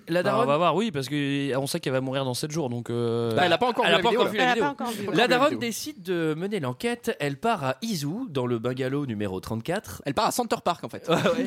[0.08, 2.52] la Bah, on daronne, va voir, oui, parce qu'on sait qu'elle va mourir dans 7
[2.52, 2.90] jours, donc.
[2.90, 4.22] euh, Bah, elle a pas encore elle vu la pas vidéo,
[4.66, 5.06] encore vu là.
[5.06, 5.28] la vidéo.
[5.28, 7.16] daronne décide de mener l'enquête.
[7.20, 10.02] Elle part à Izu, dans le bungalow numéro 34.
[10.06, 11.08] Elle part à Center Park en fait.
[11.10, 11.46] Ouais.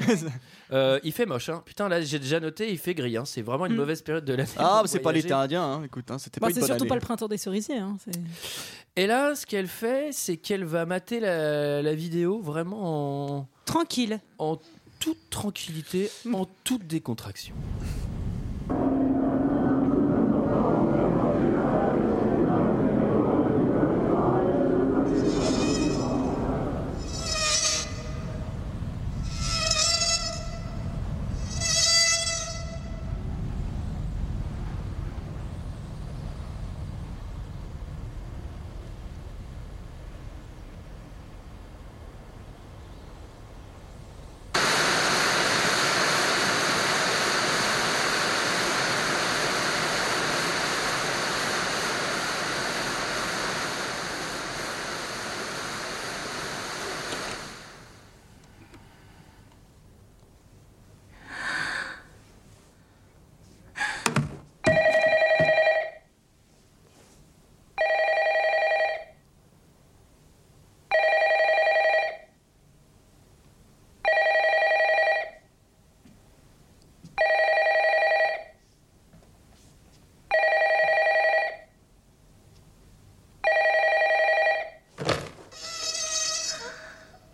[0.72, 1.62] Euh, il fait moche, hein.
[1.64, 3.16] Putain, là, j'ai déjà noté, il fait gris.
[3.16, 3.25] hein.
[3.25, 3.76] C'est vraiment une Mm.
[3.76, 4.48] mauvaise période de l'année.
[4.56, 5.82] Ah, c'est pas l'été indien, hein.
[5.84, 6.88] écoute, hein, c'était Bah, c'est surtout année.
[6.88, 7.78] pas le printemps des cerisiers.
[7.78, 8.18] Hein, c'est-
[8.96, 14.18] Et là, ce qu'elle fait, c'est qu'elle va mater la, la vidéo vraiment en, Tranquille.
[14.38, 14.56] en
[14.98, 17.54] toute tranquillité, en toute décontraction.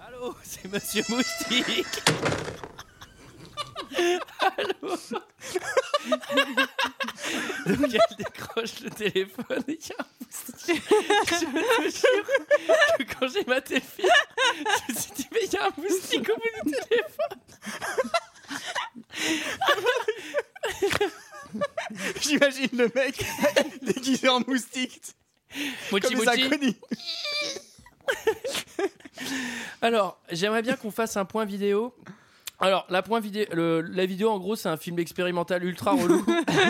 [0.06, 1.86] Allô, c'est Monsieur Moustique.
[4.40, 4.96] Allô.
[7.66, 10.82] Donc elle décroche le téléphone et il y a un moustique.
[11.26, 12.26] Je te jure
[12.98, 14.10] que quand j'ai maté le film,
[14.66, 17.38] je me suis dit mais il y a un moustique au bout du téléphone.
[22.20, 23.24] J'imagine le mec
[23.80, 25.14] déguisé en moustique.
[25.90, 26.74] Mochi Comme les inconnus.
[29.80, 31.94] Alors, j'aimerais bien qu'on fasse un point vidéo.
[32.60, 36.24] Alors, la, point vidéo, le- la vidéo, en gros, c'est un film expérimental ultra relou.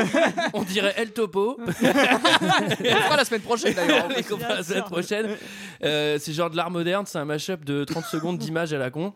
[0.55, 1.59] On dirait El Topo.
[1.67, 4.11] On fera la semaine prochaine d'ailleurs.
[4.23, 5.37] Fera la semaine prochaine.
[5.85, 8.91] Euh, c'est genre de l'art moderne, c'est un mashup de 30 secondes d'image à la
[8.91, 9.13] con.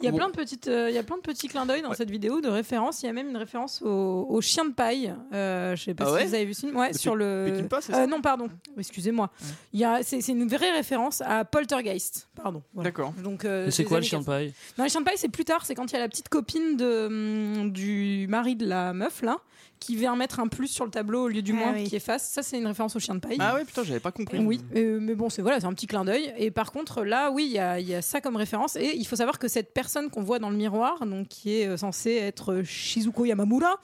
[0.00, 0.16] Il y a Bon.
[0.18, 2.40] plein de petites, euh, il y a plein de petits clins d'œil dans cette vidéo
[2.40, 3.02] de références.
[3.02, 5.14] Il y a même une référence au, au chien de paille.
[5.32, 6.76] Euh, je sais pas Ah si ouais vous avez vu ce film.
[6.76, 7.24] Ouais, Le sur le.
[7.24, 8.48] Euh, ça non, pardon.
[8.78, 9.30] Excusez-moi.
[9.72, 12.28] Il y a, c'est, c'est une vraie référence à Poltergeist.
[12.34, 12.62] Pardon.
[12.74, 12.90] Voilà.
[12.90, 13.12] D'accord.
[13.22, 13.44] Donc.
[13.44, 14.36] euh, c'est quoi le chien de 80.
[14.38, 14.52] paille?
[14.78, 15.64] Non, les chiens de paille, c'est plus tard.
[15.64, 19.22] C'est quand il y a la petite copine de, hum, du mari de la meuf
[19.22, 19.38] là,
[19.86, 21.84] qui vient mettre un plus sur le tableau au lieu du Ah moins oui.
[21.84, 22.28] qui efface.
[22.28, 23.36] Ça, c'est une référence au chien de paille.
[23.38, 24.38] Ah ouais, putain, j'avais pas compris.
[24.38, 26.34] Oui, euh, mais bon, c'est voilà, c'est un petit clin d'œil.
[26.38, 28.74] Et par contre, là, oui, il y a, il y a ça comme référence.
[28.74, 31.68] Et il faut savoir que cette personne qu'on voit dans le miroir, donc qui est
[31.68, 33.76] euh, censée être Shizuko Yamamura,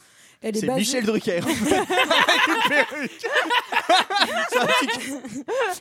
[0.42, 1.40] Elle est C'est basée- Michel Drucker.
[1.42, 3.20] Avec une perruque.
[4.50, 5.12] C'est un petit-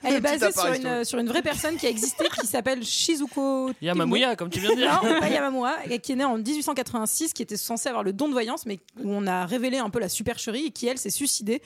[0.04, 0.98] Elle est Petite basée sur apparition.
[1.00, 4.72] une, sur une vraie personne qui a existé qui s'appelle Shizuko Yamamuya, comme tu viens
[4.72, 5.00] de dire.
[5.04, 8.34] Non, pas Yamamura, qui est née en 1886, qui était censée avoir le don de
[8.34, 11.62] voyance, mais où on a révélé un peu la supercherie et qui, elle, s'est suicidée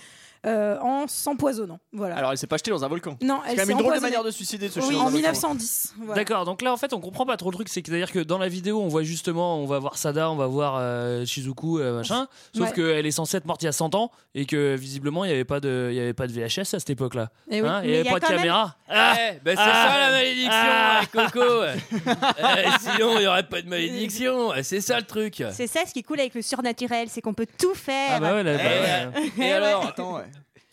[0.46, 1.80] euh, en s'empoisonnant.
[1.94, 2.16] Voilà.
[2.18, 3.18] Alors, elle s'est pas jetée dans un volcan.
[3.22, 4.02] non, C'est elle quand même s'est une drôle de empoisonnée.
[4.12, 5.12] manière de se suicider de se Oui, en un volcan.
[5.12, 5.94] 1910.
[6.00, 6.16] voilà.
[6.16, 8.20] D'accord, donc là en fait on comprend pas trop le truc, c'est que c'est-à-dire que
[8.20, 11.80] dans la vidéo on voit justement, on va voir Sada, on va voir euh, Shizuku,
[11.80, 12.74] euh, machin, sauf Ouais.
[12.74, 15.34] qu'elle est censée être morte il y a 100 ans et que visiblement il n'y
[15.34, 17.30] avait, pas de- il y avait pas de VHS à cette époque-là.
[17.50, 17.68] Eh oui.
[17.68, 18.76] Hein, il Mais n'y il avait y a pas de quand même- caméra.
[18.88, 19.88] Eh, Ah bah, c'est Ah.
[19.94, 21.02] ça la malédiction, Ah.
[21.02, 21.40] hein, Coco.
[22.40, 24.52] Eh, sinon, il n'y aurait pas de malédiction.
[24.64, 25.44] C'est ça le truc.
[25.52, 28.12] C'est ça ce qui est cool avec le surnaturel, c'est qu'on peut tout faire.
[28.16, 29.32] Ah bah ouais, là, bah Eh, ouais.
[29.48, 30.24] Et alors, Attends, ouais.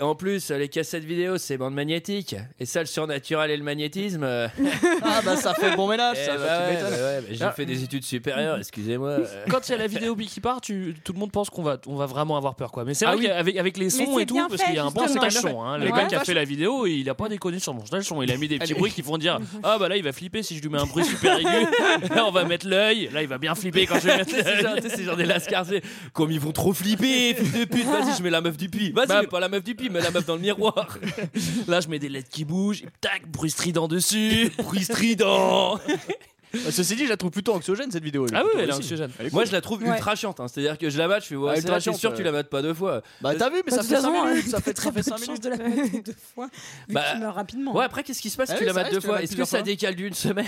[0.02, 2.34] En plus, les cassettes vidéo, c'est bande magnétique.
[2.60, 4.22] Et ça, le surnaturel et le magnétisme.
[4.24, 4.48] euh,
[5.02, 6.90] Ah bah ça fait bon ménage, eh ça, bah tu ouais, m'étonnes.
[6.90, 7.52] bah ouais, bah j'ai Ah.
[7.52, 9.08] fait des études supérieures, excusez-moi.
[9.10, 9.26] euh.
[9.50, 11.78] Quand il y a la vidéo qui part, tu, tout le monde pense qu'on va,
[11.86, 12.84] on va vraiment avoir peur quoi.
[12.84, 13.26] Mais c'est Ah vrai oui.
[13.26, 15.02] qu'avec avec les sons c'est et tout, bien parce fait, qu'il y a un bon
[15.02, 15.22] justement.
[15.24, 15.62] montage son.
[15.62, 15.78] Hein.
[15.78, 15.92] Le Ouais.
[15.92, 18.22] gars qui a fait la vidéo, il a pas déconné sur le montage son.
[18.22, 20.42] Il a mis des petits bruits qui font dire Ah bah là il va flipper
[20.42, 21.66] si je lui mets un bruit super aigu.
[22.14, 23.08] Là on va mettre l'œil.
[23.12, 24.82] Là il va bien flipper quand je vais mettre Tu sais, c'est genre, l'œil.
[24.82, 27.84] tu sais, c'est genre des lascars, c'est comme ils vont trop flipper, fils de pute,
[27.86, 28.92] vas-y, je mets la meuf du puits.
[28.92, 30.98] Vas-y, Bah, mais pas la meuf du puits, mais la meuf dans le miroir.
[31.68, 32.82] Là je mets des lettres qui bougent.
[32.82, 34.50] et Tac, bruit strident dessus.
[34.58, 35.78] Bruit strident.
[36.52, 38.26] Bah, Ceci dit, je la trouve plutôt anxiogène cette vidéo.
[38.34, 39.10] Ah oui, elle est anxiogène.
[39.18, 39.88] Elle est Moi, je la trouve Ouais.
[39.88, 40.38] ultra chiante.
[40.40, 40.48] hein.
[40.48, 42.22] C'est-à-dire que je la mate, je fais, ouais, Ah, c'est ultra chiante, sûr que tu
[42.22, 43.02] la mates pas deux fois.
[43.20, 44.48] Bah t'as vu, mais Bah, ça fait 5 minutes.
[44.48, 45.44] Ça fait très peu 5 de chance minutes.
[45.44, 46.46] de la mettre deux fois,
[46.88, 47.74] vu Bah, qu'il meurt rapidement.
[47.76, 49.00] Ouais, après, qu'est-ce qui se passe Ah si tu oui, la c'est mates vrai, deux
[49.00, 49.62] tu la fois mates Est-ce que plusieurs ça fois.
[49.64, 50.46] décale d'une semaine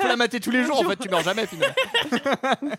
[0.00, 1.74] Faut la mater tous les jours en fait, tu meurs jamais finalement.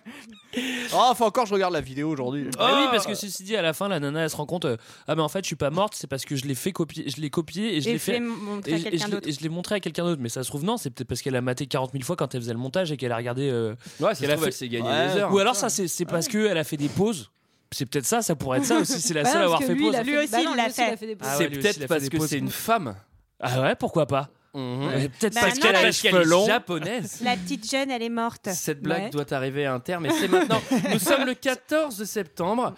[0.93, 2.47] Oh, faut encore je regarde la vidéo aujourd'hui.
[2.57, 2.89] Ah oui, Oh.
[2.91, 5.15] parce que ceci dit, à la fin, la nana, elle se rend compte, euh, ah
[5.15, 7.19] mais en fait, je suis pas morte, c'est parce que je l'ai fait copier, je
[7.19, 8.13] l'ai copié et je Et l'ai fait.
[8.13, 9.27] fait montrer à et je- et quelqu'un je l'ai- d'autre.
[9.27, 11.21] et je l'ai montré à quelqu'un d'autre, mais ça se trouve non, c'est peut-être parce
[11.21, 13.49] qu'elle a maté 40 000 fois quand elle faisait le montage et qu'elle a regardé.
[13.49, 15.07] euh, Ouais, qu'elle a fait- s'est gagné Ouais.
[15.13, 15.33] des heures.
[15.33, 17.29] Ou alors ça, c'est parce qu'elle a fait des pauses.
[17.71, 19.01] C'est peut-être ça, ça pourrait être ça aussi.
[19.01, 19.97] C'est la Bah seule à avoir fait lui, pause.
[20.05, 20.97] Lui aussi, bah non, il l'a fait.
[21.21, 22.29] Ah C'est peut-être parce que pauses.
[22.29, 22.95] c'est une femme.
[23.41, 24.87] Ah ouais, pourquoi pas Mhm.
[24.87, 27.19] Ouais, Peut-être Bah parce qu'elle a cheveux japonaise.
[27.21, 28.47] La petite jeune, elle est morte.
[28.53, 29.09] Cette blague Ouais.
[29.09, 30.61] doit arriver à un terme et c'est maintenant.
[30.93, 32.73] Nous sommes le 14 septembre.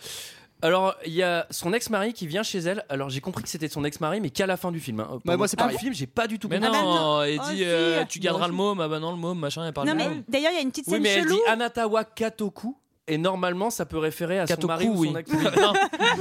[0.61, 2.83] Alors, il y a son ex-mari qui vient chez elle.
[2.89, 4.99] Alors, j'ai compris que c'était son ex-mari, mais qu'à la fin du film.
[5.01, 5.19] hein.
[5.23, 5.77] Pendant moi, c'est le pareil.
[5.77, 6.71] film, j'ai pas du tout Mais compris.
[6.71, 7.23] non, Ah bah non.
[7.23, 7.63] elle Oh, dit si.
[7.65, 9.99] euh, tu garderas le môme, ah bah non, le môme, machin, elle parle Non du
[9.99, 10.23] mais môme.
[10.27, 11.35] d'ailleurs, il y a une petite Oui, scène mais elle chelou.
[11.35, 12.75] dit Anatawa Katoku.
[13.09, 15.13] Et normalement, ça peut référer à son Katoku, mari ou oui.
[15.27, 15.73] son non,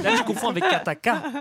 [0.03, 1.21] là tu confonds avec Kataka.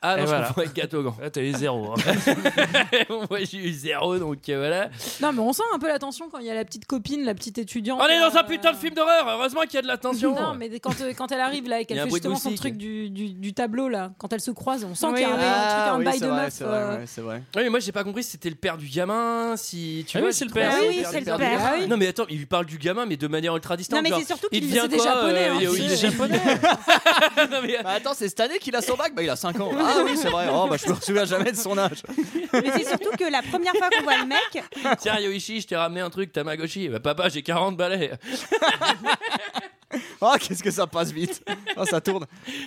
[0.00, 0.46] Ah non, Et je voilà.
[0.48, 1.14] confonds avec Katogan.
[1.20, 1.92] Là t'as eu zéro.
[1.92, 1.96] hein.
[3.30, 4.88] Moi, j'ai eu zéro, donc euh, voilà.
[5.20, 7.24] Non, mais on sent un peu la tension quand il y a la petite copine,
[7.24, 8.00] la petite étudiante.
[8.02, 9.26] On est dans un euh, putain de film d'horreur.
[9.28, 10.34] Heureusement qu'il y a de la tension.
[10.34, 12.76] Non, mais quand, euh, quand elle arrive là et qu'elle un fait justement son truc
[12.76, 15.30] du, du, du tableau là, quand elles se croisent, on sent Oui, qu'il y a
[15.34, 15.42] un, oui.
[15.44, 16.52] un truc, Ah un oui, bail de vrai, meuf.
[16.52, 17.42] c'est vrai, euh, ouais, c'est vrai.
[17.56, 20.20] Oui, mais moi j'ai pas compris si c'était le père du gamin, si tu Ah
[20.20, 20.28] vois.
[20.28, 20.72] oui, c'est le j'ai père.
[20.72, 21.60] Ah oui, c'est le père.
[21.60, 21.86] Ah oui.
[21.88, 24.02] Non mais attends, il lui parle du gamin mais de manière ultra distante.
[24.02, 25.92] Non mais c'est surtout il qu'il c'est des quoi, Japonais, euh, hein, il- c'est- il
[25.92, 26.40] est japonais.
[27.50, 29.14] Non, mais- Bah attends, c'est cette année qu'il a son bac?
[29.14, 29.70] Bah il a 5 ans.
[29.78, 30.46] Ah oui, c'est vrai.
[30.52, 32.02] Oh bah je me souviens jamais de son âge.
[32.52, 34.64] Mais c'est surtout que la première fois qu'on voit le mec,
[35.00, 36.88] Tiens Yoichi, je t'ai ramené un truc Tamagotchi.
[36.88, 38.12] Bah papa, j'ai 40 balais.
[40.20, 41.42] Oh qu'est-ce que ça passe vite.
[41.78, 42.26] Oh ça tourne.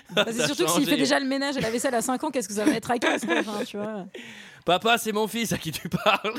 [0.10, 0.82] bah, c'est a surtout que changé.
[0.86, 2.72] s'il fait déjà le ménage et la vaisselle à 5 ans, qu'est-ce que ça va
[2.72, 4.06] être à 15 quoi, enfin, tu vois.
[4.66, 6.34] Papa, c'est mon fils à qui tu parles.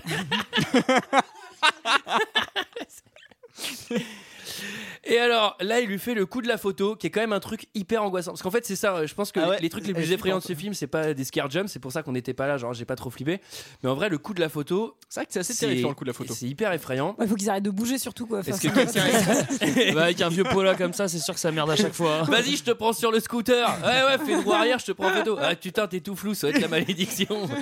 [5.05, 7.33] Et alors, là, il lui fait le coup de la photo, qui est quand même
[7.33, 8.31] un truc hyper angoissant.
[8.31, 10.13] Parce qu'en fait, c'est ça, euh, je pense que Ah ouais, les trucs les plus
[10.13, 12.47] effrayants de ce film, c'est pas des scare jumps, c'est pour ça qu'on n'était pas
[12.47, 13.41] là, genre j'ai pas trop flippé.
[13.83, 15.95] Mais en vrai, le coup de la photo, C'est vrai que c'est assez terrifiant le
[15.95, 16.33] coup de la photo.
[16.35, 17.17] c'est hyper effrayant.
[17.21, 18.41] Il faut qu'ils arrêtent de bouger surtout quoi.
[18.41, 19.93] Est-ce que c'est- quelqu'un.
[19.95, 22.23] Bah, avec un vieux polo comme ça, c'est sûr que ça merde à chaque fois.
[22.29, 23.69] Vas-y, je te prends sur le scooter.
[23.83, 25.37] Ouais, ouais, fais droit arrière, je te prends en photo.
[25.41, 27.49] Ah, putain, t'es tout flou, ça va être la malédiction.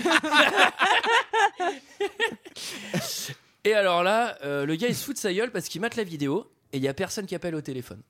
[3.64, 5.96] Et alors là, euh, le gars il se fout de sa gueule parce qu'il mate
[5.96, 8.00] la vidéo et il y a personne qui appelle au téléphone.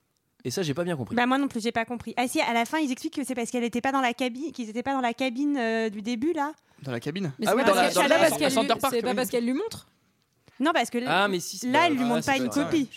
[0.45, 1.15] Et ça, j'ai pas bien compris.
[1.17, 2.15] bah moi non plus, j'ai pas compris.
[2.17, 4.15] Ah si, à la fin, ils expliquent que c'est parce qu'elle était pas dans la
[4.15, 6.53] cabine, qu'ils étaient pas dans la cabine euh, du début là.
[6.83, 7.31] Dans la cabine.
[7.39, 8.95] Mais Ah c'est oui, dans parce la c'est la- pas parce qu'elle Center lui- Park,
[8.95, 9.15] c'est pas oui.
[9.17, 9.87] parce qu'elle lui montre.
[10.59, 11.67] Non, parce que Ah, mais si.
[11.71, 12.89] là, elle lui ah, montre c'est pas une copie.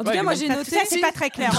[0.00, 0.70] En tout Ouais, cas, moi j'ai noté.
[0.70, 1.52] ça, c'est pas très clair.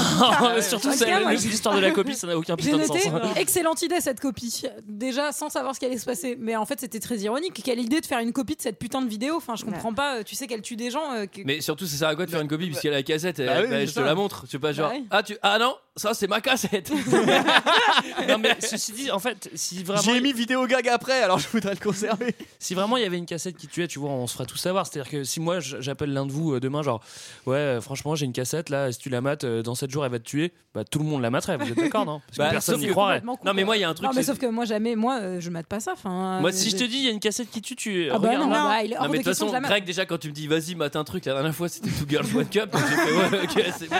[0.61, 2.83] Surtout En tout cas, moi, l'histoire de la copie, ça n'a aucun J'ai putain de
[2.85, 3.05] sens.
[3.05, 3.33] noté hein.
[3.35, 4.63] excellente idée cette copie.
[4.87, 7.61] Déjà sans savoir ce qui allait se passer, mais en fait c'était très ironique.
[7.63, 9.35] Quelle idée de faire une copie de cette putain de vidéo?
[9.35, 10.19] Enfin, je comprends pas.
[10.19, 11.11] euh, Tu sais qu'elle tue des gens.
[11.13, 12.93] euh, que- Mais surtout, ça sert à quoi de faire une copie puisqu'il y a
[12.93, 14.43] la cassette et, Bah oui, bah, Je te la montre.
[14.45, 14.89] Tu sais pas genre.
[14.89, 15.05] Bah oui.
[15.11, 15.37] Ah, tu...
[15.41, 16.91] ah non, ça c'est ma cassette.
[18.27, 21.47] non mais ceci dit, en fait, si vraiment J'ai mis vidéo gag après, alors je
[21.47, 22.35] voudrais le conserver.
[22.57, 24.57] si vraiment il y avait une cassette qui tuait, tu vois, on se fera tout
[24.57, 24.87] savoir.
[24.87, 27.01] C'est-à-dire que si moi j'appelle l'un de vous euh, demain, genre,
[27.45, 30.05] ouais, euh, franchement, j'ai une cassette là, si tu la mates euh, dans 7 jours,
[30.05, 32.21] elle va te tuer, bah tout le monde la materait, vous êtes d'accord, non?
[32.27, 33.21] Parce que Bah, personne n'y croirait.
[33.21, 34.07] Non mais moi il y a un truc.
[34.07, 35.93] Non, mais sauf que moi, jamais, moi, euh, je mate pas ça.
[35.93, 38.09] Enfin, Moi, si je te dis, il y a une cassette qui tue, tu.
[38.11, 39.59] Ah bah regarde, non, bah, il est hors Non mais de toute façon, la.
[39.59, 42.05] Greg déjà quand tu me dis vas-y mate un truc, la dernière fois c'était Two
[42.07, 43.95] Girls One Cup, j'ai fait ouais ok c'est bon.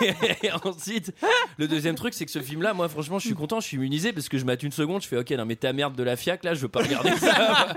[0.42, 1.12] Et ensuite,
[1.56, 3.76] le deuxième truc c'est que ce film là, moi franchement je suis content, je suis
[3.76, 6.02] immunisé parce que je mate une seconde, je fais ok non mais ta merde de
[6.02, 7.68] la fiac là, je veux pas regarder ça.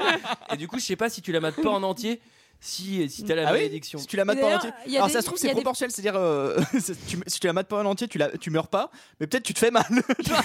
[0.54, 2.22] Et du coup je sais pas si tu la mates pas en entier,
[2.60, 4.00] si, si t'as la Ah oui malédiction.
[4.00, 4.70] Si tu la mates pas en entier.
[4.96, 7.82] Alors des- ça se trouve c'est des- proportionnel, c'est-à-dire euh, si tu la mates pas
[7.82, 8.90] en entier, tu, la, tu meurs pas,
[9.20, 9.86] mais peut-être tu te fais mal.
[10.26, 10.42] Genre,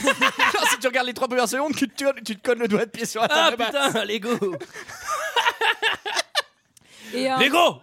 [0.70, 2.90] si tu regardes les trois premières secondes, tu te, tu te colles le doigt de
[2.90, 3.64] pied sur la Ah table.
[3.66, 4.30] putain, Lego
[7.14, 7.80] Et, euh, Lego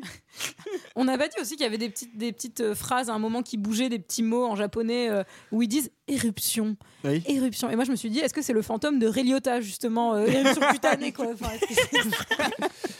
[0.96, 3.14] On n'a pas dit aussi qu'il y avait des petites, des petites euh, phrases à
[3.14, 6.76] un moment qui bougeaient, des petits mots en japonais euh, où ils disent éruption.
[7.04, 7.22] Oui.
[7.26, 7.70] Éruption.
[7.70, 10.14] Et moi je me suis dit, est-ce que c'est le fantôme de Ray Liotta justement
[10.14, 11.26] euh, Éruption cutanée quoi.
[11.32, 11.50] Enfin,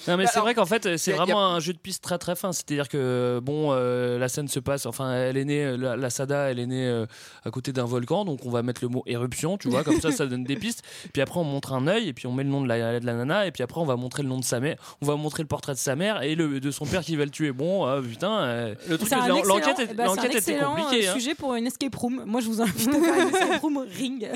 [0.06, 2.34] Non mais c'est vrai qu'en fait c'est a- vraiment un jeu de piste très très
[2.36, 2.52] fin.
[2.52, 6.50] C'est-à-dire que bon euh, la scène se passe, enfin elle est née, la, la Sada
[6.50, 7.06] elle est née euh,
[7.44, 10.10] à côté d'un volcan, donc on va mettre le mot éruption, tu vois, comme ça
[10.12, 10.82] ça donne des pistes.
[11.12, 13.06] Puis après on montre un œil et puis on met le nom de la, de
[13.06, 15.16] la nana et puis après on va montrer le nom de sa mère, on va
[15.16, 17.52] montrer le portrait de sa mère et le de son père qui va le tuer.
[17.58, 21.10] Bon euh, putain, euh, Le truc un l'enquête est- c'est un l'enquête était compliquée, euh,
[21.10, 21.14] hein.
[21.14, 22.22] sujet pour une escape room.
[22.24, 24.30] Moi je vous invite à faire une escape room ring.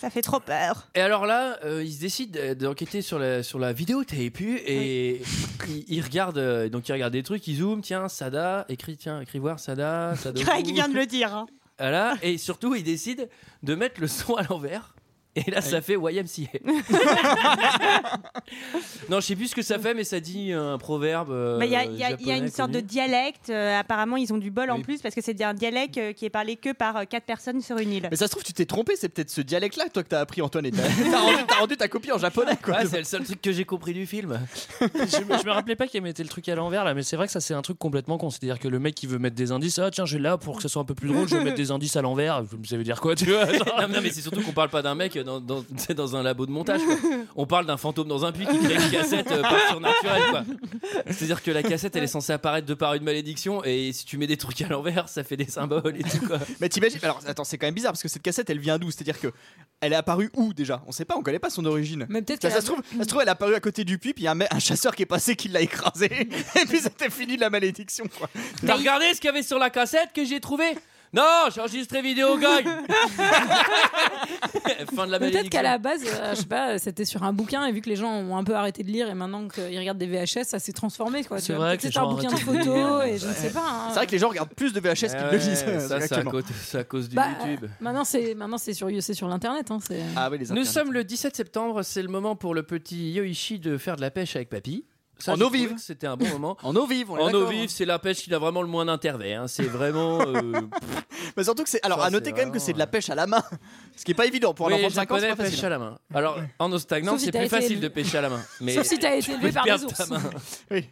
[0.00, 0.88] Ça fait trop peur.
[0.94, 5.20] Et alors là, euh, ils se décident d'enquêter sur la, sur la vidéotape et
[5.68, 9.20] ils, ils regardent euh, donc ils regardent des trucs, ils zooment, tiens, Sada, écrit, tiens,
[9.20, 10.40] écrivoir Sada, Sada.
[10.42, 11.34] Greg vient de le dire.
[11.34, 11.46] hein.
[11.78, 13.24] Voilà, et surtout ils décident
[13.62, 14.94] de mettre le son à l'envers.
[15.34, 16.58] Et là, ça fait YMCA.
[19.08, 21.30] non, je sais plus ce que ça fait, mais ça dit un proverbe.
[21.30, 23.48] euh, Bah, Il y, a- il y a- y une sorte de dialecte.
[23.50, 26.24] euh, apparemment, ils ont du bol en plus parce que c'est un dialecte euh, qui
[26.26, 28.08] est parlé que par euh, quatre personnes sur une île.
[28.10, 30.42] Mais ça se trouve, tu t'es trompé, c'est peut-être ce dialecte-là toi que t'as appris,
[30.42, 30.66] Antoine.
[30.66, 32.74] Et t'as t'as rendu, t'as rendu ta copie en japonais, quoi.
[32.78, 34.38] Ouais, c'est le seul truc que j'ai compris du film.
[34.80, 34.86] je,
[35.24, 37.26] me- je me rappelais pas qu'il mettait le truc à l'envers là, mais c'est vrai
[37.26, 38.30] que ça c'est un truc complètement con.
[38.30, 40.62] C'est-à-dire que le mec qui veut mettre des indices, ah tiens, j'ai là pour que
[40.62, 42.42] ça soit un peu plus drôle, je vais mettre des indices à l'envers.
[42.68, 44.94] Ça veut dire quoi, tu vois non, non, mais c'est surtout qu'on parle pas d'un
[44.94, 45.16] mec
[45.94, 46.80] dans, un labo de montage.
[46.82, 46.96] quoi.
[47.36, 50.22] On parle d'un fantôme dans un puits qui crée une cassette euh, par surnaturel.
[50.30, 50.44] quoi.
[51.06, 54.18] C'est-à-dire que la cassette, elle est censée apparaître de par une malédiction, et si tu
[54.18, 56.26] mets des trucs à l'envers, ça fait des symboles et tout.
[56.26, 56.38] Quoi.
[56.60, 58.90] Mais t'imagines Alors attends, c'est quand même bizarre parce que cette cassette elle vient d'où?
[58.90, 59.32] C'est-à-dire que
[59.80, 60.82] elle est apparue où déjà?
[60.86, 62.06] On sait pas, on connaît pas son origine.
[62.08, 63.60] Mais peut-être Ça, qu'elle ça a- se trouve, ça se trouve, elle est apparue à
[63.60, 65.60] côté du puits, puis il y a un, un chasseur qui est passé qui l'a
[65.60, 66.06] écrasé,
[66.60, 68.28] et puis c'était fini de la malédiction quoi.
[68.66, 70.64] T'as regardé ce qu'il y avait sur la cassette que j'ai trouvé?
[71.14, 71.22] Non,
[71.54, 72.66] j'ai enregistré vidéo gag
[74.96, 77.66] Fin de la Peut-être qu'à la base, euh, je sais pas, c'était sur un bouquin
[77.66, 79.98] et vu que les gens ont un peu arrêté de lire et maintenant qu'ils regardent
[79.98, 81.38] des VHS, ça s'est transformé quoi.
[81.38, 83.60] C'est vrai que c'était un bouquin de photos et je ne sais pas.
[83.60, 83.88] hein.
[83.90, 85.64] C'est vrai que les gens regardent plus de VHS qu'ils Ouais, ne le lisent.
[85.88, 87.68] ça, c'est à, cause, c'est à cause du Bah, YouTube.
[87.80, 89.70] Maintenant c'est maintenant c'est sur c'est sur l'internet.
[89.70, 90.64] Hein, c'est- Ah oui, les Nous internets.
[90.64, 94.10] sommes le 17 septembre, c'est le moment pour le petit Yoichi de faire de la
[94.10, 94.84] pêche avec papy.
[95.22, 95.74] Ça, En eau vive.
[95.78, 96.56] C'était un bon moment.
[96.62, 97.10] en eau vive.
[97.10, 97.66] On est En eau vive, hein.
[97.68, 99.34] c'est la pêche qui a vraiment le moins d'intérêt.
[99.34, 99.46] hein.
[99.46, 100.20] C'est vraiment.
[100.20, 100.60] euh,
[101.36, 101.84] Mais surtout que c'est.
[101.84, 103.42] Alors Ça, à noter quand même que c'est de la pêche à la main,
[103.96, 105.18] ce qui est pas évident pour un enfant de 5 ans.
[105.20, 105.64] C'est pas pêche facile.
[105.66, 105.98] à la main.
[106.12, 107.88] Alors en eau stagnante, c'est plus facile élevé.
[107.88, 108.42] de pêcher à la main.
[108.60, 109.94] Mais Sauf si t'as été tu élevé par des ours.
[109.94, 110.22] ta main.
[110.70, 110.88] Oui.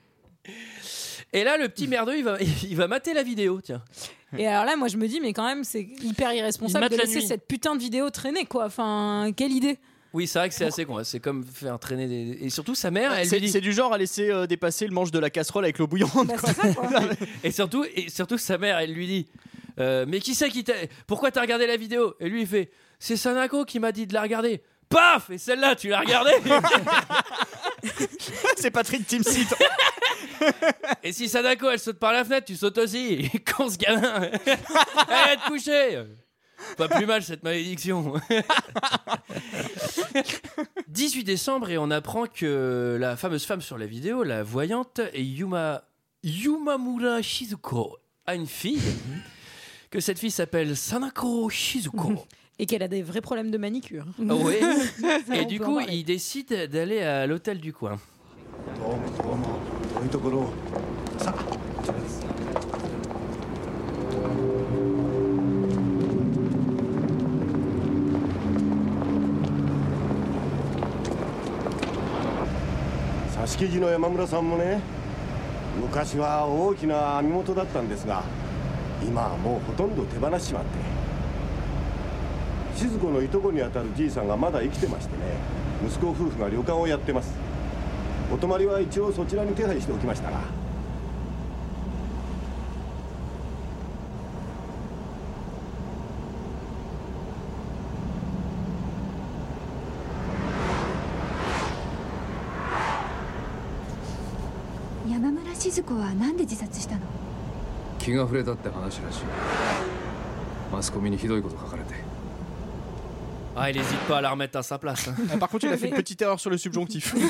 [1.33, 3.83] Et là, le petit merdeux, il va, il va mater la vidéo, tiens.
[4.37, 7.05] Et alors là, moi je me dis, mais quand même, c'est hyper irresponsable de la
[7.05, 8.64] laisser cette putain de vidéo traîner quoi.
[8.66, 9.79] Enfin, quelle idée.
[10.12, 11.03] Oui, c'est vrai que c'est assez con.
[11.05, 12.38] C'est comme faire traîner des.
[12.44, 13.49] Et surtout, sa mère, elle lui C'est dit.
[13.49, 16.27] c'est du genre à laisser euh, dépasser le manche de la casserole avec l'eau bouillante.
[16.27, 16.49] Bah, quoi.
[16.53, 16.88] c'est ça quoi.
[17.44, 19.29] Et surtout, et surtout sa mère, elle lui dit
[19.79, 20.73] euh, Mais qui c'est qui t'a.
[21.07, 22.14] Pourquoi t'as regardé la vidéo?
[22.18, 24.62] Et lui, il fait C'est Sanako qui m'a dit de la regarder.
[24.88, 26.33] Paf Et celle-là, tu l'as regardée?
[28.57, 29.46] C'est Patrick Timsit.
[31.05, 33.14] Et si Sadako, elle saute par la fenêtre, tu sautes aussi.
[33.14, 34.03] Il est con ce gamin
[35.09, 36.03] Allez te coucher
[36.77, 38.14] Pas plus mal cette malédiction
[40.88, 45.23] 18 décembre et on apprend que la fameuse femme sur la vidéo, la voyante, et
[45.23, 45.85] Yuma...
[46.23, 47.96] Yumamura Shizuko
[48.27, 48.81] a une fille.
[49.90, 52.27] Que cette fille s'appelle Sanako Shizuko.
[52.59, 54.05] Et qu'elle a des vrais problèmes de manicure.
[54.29, 54.35] Ah.
[55.27, 57.99] Ça, Et du coup, il décide d'aller à l'hôtel du coin.
[73.61, 74.81] 築地の山村さんもね
[75.79, 78.23] 昔は大きな網元だったんですが
[79.07, 80.70] 今はもうほとんど手放しちまって
[82.75, 85.37] 静子のいとこにあたるじいさんがまだ生きてましてね
[85.87, 87.35] 息子夫婦が旅館をやってます。
[88.33, 90.40] お泊まりは一応そちらに手配しておきましたが
[105.70, 107.02] 静子はなんで自殺したの
[108.00, 109.20] 気が触れたって話らしい
[110.72, 111.94] マスコミにひどいこと書かれて
[113.58, 115.08] Ah, il hésite pas à la remettre à sa place.
[115.08, 115.15] hein.
[115.34, 117.15] Ah, Par contre, il a fait une petite erreur sur le subjonctif.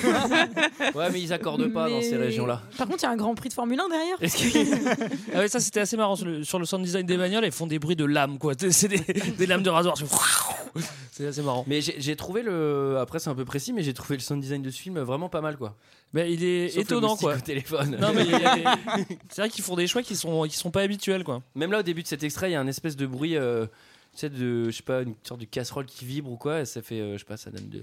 [0.95, 2.63] Ouais, mais ils accordent pas dans ces Mais- régions-là.
[2.79, 4.17] Par contre, il y a un grand prix de Formule 1 derrière.
[5.35, 7.51] Ah ouais, ça c'était assez marrant sur le, sur le sound design des bagnoles, ils
[7.51, 8.53] font des bruits de lames quoi.
[8.71, 8.97] C'est des,
[9.37, 9.95] des lames de rasoir.
[11.08, 11.64] C'est assez marrant.
[11.66, 12.96] Mais j'ai trouvé le.
[12.98, 15.28] Après, c'est un peu précis, mais j'ai trouvé le sound design de ce film vraiment
[15.28, 15.76] pas mal quoi.
[16.12, 17.36] Mais il est Sauf étonnant quoi.
[17.36, 17.96] au téléphone.
[18.00, 20.56] Non mais il y a des- c'est vrai qu'ils font des choix qui sont qui
[20.56, 21.42] sont pas habituels quoi.
[21.54, 23.66] Même là, au début de cet extrait, il y a un espèce de bruit, euh,
[24.12, 26.64] tu sais, de, je sais pas, une sorte de casserole qui vibre ou quoi, et
[26.64, 27.82] ça fait, euh, je sais pas, ça donne de,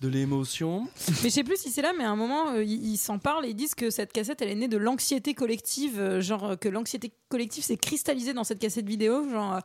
[0.00, 0.88] de l'émotion.
[1.22, 3.46] Mais je sais plus si c'est là, mais à un moment, euh, ils s'en parlent
[3.46, 6.00] et ils disent que cette cassette, elle est née de l'anxiété collective.
[6.00, 9.28] euh, genre que l'anxiété collective s'est cristallisée dans cette cassette vidéo.
[9.30, 9.60] Genre.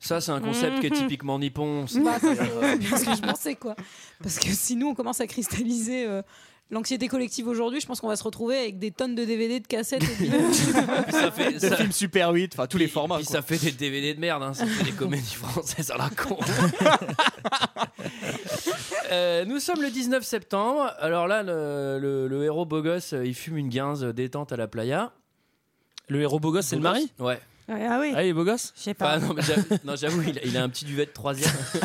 [0.00, 0.96] Ça, c'est un concept qui est Mhm.
[0.96, 1.84] typiquement nippon.
[2.04, 3.74] Bah, ça, euh, c'est ce que je pensais, quoi.
[4.22, 6.22] Parce que si nous, on commence à cristalliser euh,
[6.70, 9.66] l'anxiété collective aujourd'hui, je pense qu'on va se retrouver avec des tonnes de DVD, de
[9.66, 10.02] cassettes.
[10.20, 10.38] Et de
[11.10, 13.16] ça fait, De ça- films Super 8, enfin tous les formats.
[13.16, 13.36] Puis quoi.
[13.36, 16.38] ça fait des DVD de merde, hein, ça fait des comédies françaises à la con.
[19.10, 20.92] Euh, nous sommes le 19 septembre.
[20.98, 24.56] Alors là, le, le- le héros beau gosse, euh, il fume une guinze détente à
[24.56, 25.12] la playa.
[26.08, 27.38] Le héros beau gosse c'est le mari Ouais.
[27.70, 28.12] Ah oui.
[28.16, 29.18] Ah il est beau gosse Je sais pas.
[29.18, 31.50] Non, mais j'avoue, non, j'avoue, il, a- il a un petit duvet de troisième.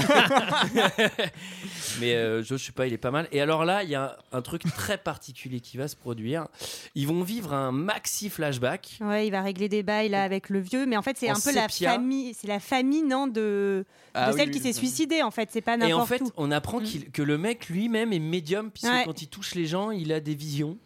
[1.99, 3.27] mais euh, je, je sais pas, il est pas mal.
[3.31, 6.47] Et alors là, il y a un, un truc très particulier qui va se produire.
[6.95, 8.97] Ils vont vivre un maxi flashback.
[9.01, 11.35] Ouais, il va régler des bails là avec le vieux, mais en fait c'est En
[11.35, 14.61] un peu la famille, c'est la famille non de, Ah de oui, celle oui, qui
[14.61, 14.73] oui.
[14.73, 16.31] s'est suicidée en fait, c'est pas Et en n'importe fait, où.
[16.37, 19.03] on apprend qu'il- que le mec lui-même est médium, puisque Ouais.
[19.05, 20.77] quand il touche les gens, il a des visions.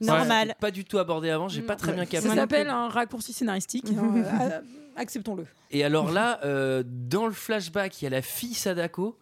[0.00, 0.48] Normal.
[0.48, 2.28] C'est Pas du tout abordé avant, j'ai pas très bien capté.
[2.28, 3.86] Ça s'appelle un raccourci scénaristique.
[3.98, 4.60] hein, euh,
[4.96, 5.46] Acceptons-le.
[5.70, 9.16] Et alors là, euh, dans le flashback, il y a la fille Sadako.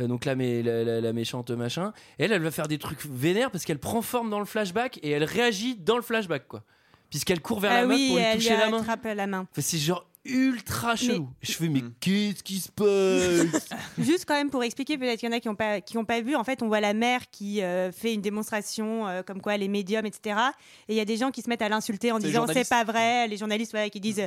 [0.00, 1.92] euh, donc la, mé- la, la- la méchante machin.
[2.18, 4.98] Et elle, elle va faire des trucs vénères parce qu'elle prend forme dans le flashback
[5.02, 6.62] et elle réagit dans le flashback, quoi.
[7.10, 8.78] Puisqu'elle court vers ah la meuf oui, pour lui elle toucher la main.
[8.80, 9.46] attrape la main.
[9.52, 11.28] Enfin, c'est genre ultra chelou.
[11.42, 13.68] Je fais, mais qu'est-ce qui se passe?
[13.98, 16.04] Juste quand même pour expliquer, peut-être qu'il y en a qui n'ont pas, qui ont
[16.04, 16.34] pas vu.
[16.34, 19.62] En fait, on voit la mère qui euh, fait une démonstration euh, comme quoi elle
[19.62, 20.38] est médium, etc.
[20.88, 22.68] Et il y a des gens qui se mettent à l'insulter en les disant c'est
[22.68, 23.28] pas vrai.
[23.28, 24.26] Les journalistes voilà, qui disent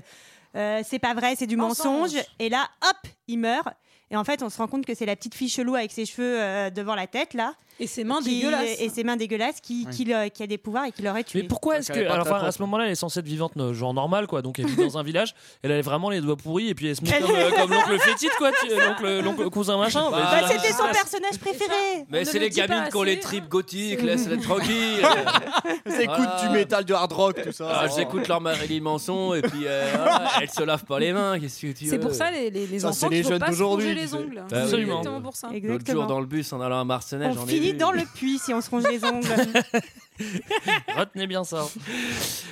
[0.56, 2.14] euh, c'est pas vrai, c'est du Mensonge.
[2.14, 2.24] mensonge.
[2.40, 3.68] Et là, hop, il meurt.
[4.10, 6.06] Et en fait, on se rend compte que c'est la petite fille chelou avec ses
[6.06, 7.54] cheveux euh, devant la tête là.
[7.80, 8.80] Et ses mains qui- dégueulasses.
[8.80, 9.96] Et ses mains dégueulasses qui, Oui.
[9.96, 11.42] qui, le- qui a des pouvoirs et qui l'aurait tué.
[11.44, 13.72] Mais pourquoi est-ce que alors, enfin, à ce moment-là elle est censée être vivante euh,
[13.74, 16.70] genre normale quoi donc elle vit dans un village elle a vraiment les doigts pourris
[16.70, 19.78] et puis elle se met comme, euh, comme l'oncle fétite quoi tu- l'oncle l'oncle cousin
[19.78, 22.06] machin Bah, Bah, c'était son personnage préféré.
[22.10, 25.02] Mais c'est le les gamines qui ont les tripes gothiques, laisse-les tranquilles.
[25.86, 26.42] Ça écoute Voilà.
[26.48, 27.68] du métal, de hard rock, tout ça.
[27.82, 29.94] Ah, elles écoutent leur Marilyn Manson et puis euh,
[30.42, 31.40] elles se lavent pas les mains.
[31.40, 34.36] Qu'est-ce que tu C'est pour ça les, enfants c'est les jeunes d'aujourd'hui, les ongles.
[34.36, 34.58] Bah oui.
[34.60, 34.98] Absolument.
[35.00, 35.50] Exactement pour ça.
[35.62, 37.78] L'autre jour dans le bus en allant à Marseille, On j'en ai finit vu.
[37.78, 39.28] dans le puits si on se ronge les ongles.
[40.98, 41.68] retenez bien ça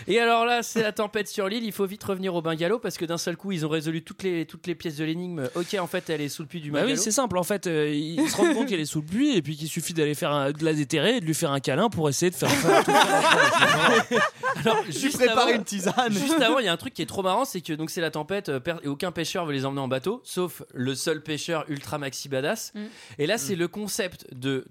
[0.07, 1.63] Et alors là, c'est la tempête sur l'île.
[1.63, 4.23] Il faut vite revenir au bungalow parce que d'un seul coup, ils ont résolu toutes
[4.23, 5.49] les, toutes les pièces de l'énigme.
[5.55, 6.95] Ok, en fait, elle est sous le puits du bah bungalow.
[6.97, 9.35] oui c'est simple en fait euh, ils se rendent compte qu'elle est sous le puits
[9.35, 11.59] et puis qu'il suffit d'aller faire un- de la déterrer et de lui faire un
[11.59, 12.91] câlin pour essayer de faire, faire tout
[14.65, 16.11] alors, Juste avant, une tisane.
[16.11, 18.01] Juste avant, il y a un truc qui est trop marrant, c'est que donc c'est
[18.01, 21.65] la tempête euh, et aucun pêcheur veut les emmener en bateau, sauf le seul pêcheur
[21.69, 22.71] ultra maxi badass.
[22.75, 22.79] Mm.
[23.19, 24.65] Et là, c'est le concept de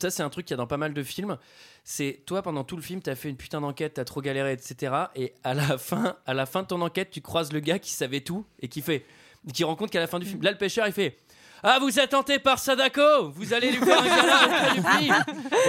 [0.00, 1.36] ça, c'est un truc qu'il y a dans pas mal de films.
[1.84, 4.92] C'est toi pendant tout le film, t'as fait une putain d'enquête, t'as trop galéré, etc.
[5.14, 7.92] Et à la fin, à la fin de ton enquête, tu croises le gars qui
[7.92, 9.04] savait tout et qui fait,
[9.52, 11.16] qui rend compte qu'à la fin du film, là le pêcheur il fait.
[11.62, 15.10] Ah, vous êtes tenté par Sadako Vous allez lui faire un du puits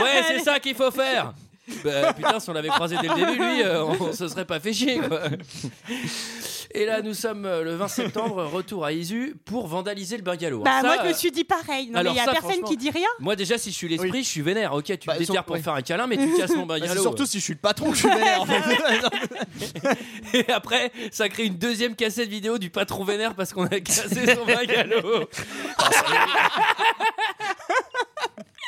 [0.01, 1.33] Ouais, c'est ça qu'il faut faire
[1.83, 4.59] Bah, putain, si on l'avait croisé dès le début, lui, euh, on se serait pas
[4.59, 5.21] fait chier, quoi.
[6.73, 10.61] Et là, nous sommes euh, le 20 septembre, retour à Isu pour vandaliser le bungalow.
[10.63, 11.89] Bah, moi, je me suis dit pareil.
[11.89, 13.07] Non, mais il y a ça, personne qui dit rien.
[13.19, 14.23] Moi, déjà, si je suis l'esprit, Oui.
[14.23, 14.73] je suis vénère.
[14.73, 15.61] Ok, tu Bah, me déterres sur- pour oui.
[15.61, 17.01] faire un câlin, mais tu casses mon Bah, bungalow.
[17.01, 18.43] surtout si je suis le patron je suis vénère.
[20.33, 24.35] Et après, ça crée une deuxième cassette vidéo du patron vénère parce qu'on a cassé
[24.35, 25.25] son bungalow.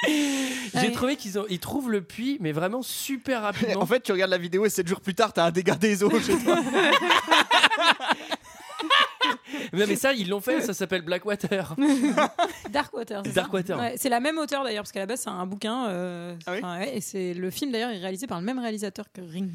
[0.75, 3.81] J'ai trouvé qu'ils ont, ils trouvent le puits, mais vraiment super rapidement.
[3.81, 6.03] en fait, tu regardes la vidéo et 7 jours plus tard, t'as un dégât des
[6.03, 6.57] eaux chez toi.
[9.73, 11.75] mais, mais ça, ils l'ont fait, ça s'appelle Blackwater.
[12.69, 13.21] Darkwater.
[13.25, 13.77] c'est Darkwater.
[13.77, 15.88] Ouais, c'est la même auteur d'ailleurs, parce qu'à la base c'est un bouquin.
[15.89, 18.59] euh, Ah oui enfin, ouais, et c'est le film d'ailleurs est réalisé par le même
[18.59, 19.49] réalisateur que Ring.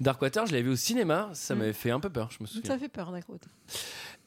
[0.00, 1.58] Darkwater, je l'avais vu au cinéma, ça Mm.
[1.58, 2.62] m'avait fait un peu peur, je me souviens.
[2.70, 3.48] Ça fait peur Darkwater.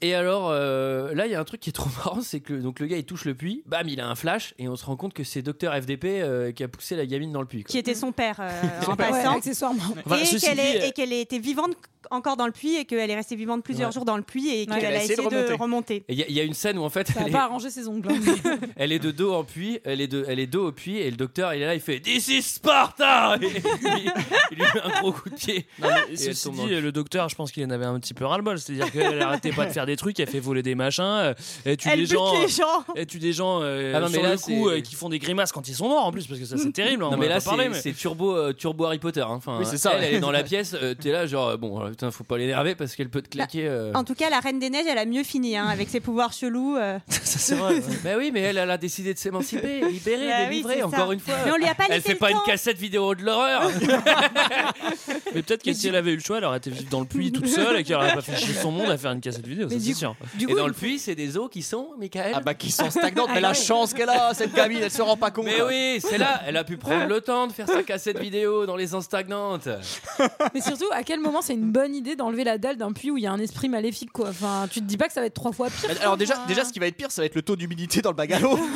[0.01, 2.53] Et alors, euh, là, il y a un truc qui est trop marrant, c'est que
[2.53, 4.85] donc, le gars, il touche le puits, bam, il a un flash, et on se
[4.85, 7.63] rend compte que c'est Docteur FDP euh, qui a poussé la gamine dans le puits.
[7.63, 7.71] quoi.
[7.71, 8.49] Qui était son père euh,
[8.85, 9.11] Son en père.
[9.11, 9.37] Ouais, passant.
[9.37, 9.83] accessoirement.
[10.05, 11.71] Enfin, et qu'elle est- euh, et qu'elle était vivante
[12.09, 13.93] encore dans le puits et qu'elle est restée vivante plusieurs Ouais.
[13.93, 14.65] jours dans le puits et Ouais.
[14.79, 16.05] qu'elle Elle va essayer de remonter.
[16.07, 17.31] Et Il y, a- il y a une scène où en fait Ça elle est,
[17.31, 18.07] pas arranger ses ongles.
[18.09, 18.57] hein.
[18.77, 21.09] elle est de dos en puits, elle est de, elle est dos au puits et
[21.11, 24.11] le docteur il est là, il fait This is Sparta Et il,
[24.51, 25.65] il lui met un gros coup de pied.
[25.81, 27.85] Non, mais Et elle ceci tombe dit, le- le docteur, je pense qu'il en avait
[27.85, 28.57] un petit peu ras-le-bol.
[28.57, 31.33] C'est-à-dire qu'elle arrêtait pas de faire des trucs, elle fait voler des machins, euh,
[31.65, 32.85] elle tue Elle des gens, les gens.
[32.95, 35.17] elle tue des gens euh, Ah non, mais là, le coup euh, qui font des
[35.19, 37.03] grimaces quand ils sont morts en plus, parce que ça c'est terrible.
[37.03, 39.21] hein, Non on mais là c'est mais- turbo euh, turbo Harry Potter.
[39.21, 39.27] hein.
[39.31, 41.81] Enfin, Oui, c'est ça, Elle, est dans la pièce, euh, t'es là genre euh, bon
[41.81, 43.67] euh, putain faut pas l'énerver parce qu'elle peut te claquer.
[43.67, 43.91] euh.
[43.93, 46.33] En tout cas, la Reine des Neiges, elle a mieux fini hein, avec ses pouvoirs
[46.33, 46.75] chelous.
[46.77, 46.99] euh.
[47.09, 47.75] Ça, c'est vrai.
[47.75, 47.81] ouais.
[48.03, 50.87] Bah oui mais elle, elle a décidé de s'émanciper, libérer, Bah oui, délivrer ça.
[50.87, 51.35] encore une fois.
[51.45, 53.69] Mais on lui a pas elle fait pas une cassette vidéo de l'horreur.
[55.33, 57.05] Mais peut-être que si elle avait eu le choix, elle aurait été vivre dans le
[57.05, 59.45] puits toute seule et qu'elle aurait pas fait chier son monde à faire une cassette
[59.47, 60.15] vidéo, ça c'est sûr.
[60.39, 62.33] Et coup, dans le puits c'est des eaux qui sont Michael.
[62.35, 65.17] Ah bah qui sont stagnantes, mais la chance qu'elle a, cette gamine, elle se rend
[65.17, 65.45] pas compte.
[65.45, 68.65] Mais oui, c'est là, elle a pu prendre le temps de faire sa cassette vidéo
[68.65, 69.67] dans les eaux stagnantes.
[70.53, 73.17] Mais surtout, à quel moment c'est une bonne idée d'enlever la dalle d'un puits où
[73.17, 74.29] il y a un esprit maléfique quoi?
[74.29, 75.89] Enfin, tu te dis pas que ça va être trois fois pire.
[76.01, 78.11] Alors déjà, déjà, ce qui va être pire, ça va être le taux d'humidité dans
[78.11, 78.57] le bagalo.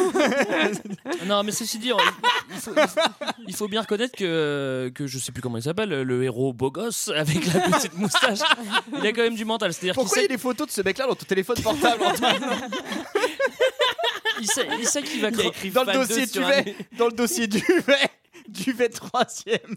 [1.26, 1.92] Non, mais ceci dit,
[2.54, 3.00] il faut, il faut-
[3.48, 6.72] il faut bien reconnaître que, que je sais plus comment il s'appelle, le héros beau
[6.72, 8.40] gosse avec la petite moustache,
[8.98, 9.74] il a quand même du mental.
[9.74, 12.42] C'est-à-dire Pourquoi il y a des photos de ce mec-là dans ton téléphone portable Antoine?
[14.40, 16.98] Il sait, il sait qu'il va Il écrit Dans le dossier 2 sur duvet, un-
[16.98, 18.10] dans le dossier duvet,
[18.48, 19.76] duvet troisième.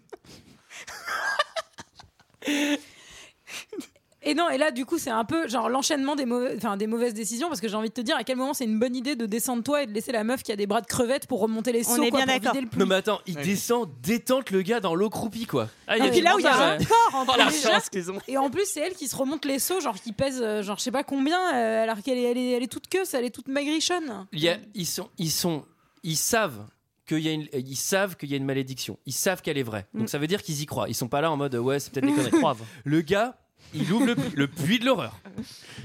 [4.25, 6.87] Et non, et là, du coup, c'est un peu genre l'enchaînement des, mauvais- enfin, des
[6.87, 8.97] mauvaises décisions parce que j'ai envie de te dire à quel moment c'est une bonne
[8.97, 11.27] idée de descendre toi et de laisser la meuf qui a des bras de crevettes
[11.27, 12.53] pour remonter les On seaux est quoi, bien pour d'accord.
[12.55, 12.81] vider le puits.
[12.81, 15.69] Non mais attends, il descend, détente le gars dans l'eau croupie quoi.
[15.87, 16.85] Ah, il y a Et puis du là où il y a montage, un ouais.
[16.87, 17.63] corps en Oh la plus.
[17.63, 18.19] chance qu'ils ont.
[18.29, 20.79] Et en plus, c'est elle qui se remonte les seaux, genre qui pèse, euh, genre
[20.79, 23.25] je sais pas combien, euh, alors qu'elle est, elle est, elle est toute queue, elle
[23.25, 24.27] est toute maigrichonne.
[24.33, 25.65] Il y a- ils sont, ils sont,
[26.03, 26.65] ils savent
[27.07, 28.99] qu'il y a une, ils savent qu'il y a une malédiction.
[29.05, 29.87] Ils savent qu'elle est vraie.
[29.93, 30.89] Donc ça veut dire qu'ils y croient.
[30.89, 32.31] Ils sont pas là en mode ouais c'est peut-être des conneries.
[32.41, 32.65] Croivent.
[32.85, 33.37] Le gars,
[33.73, 35.19] il ouvre le, le puits de l'horreur.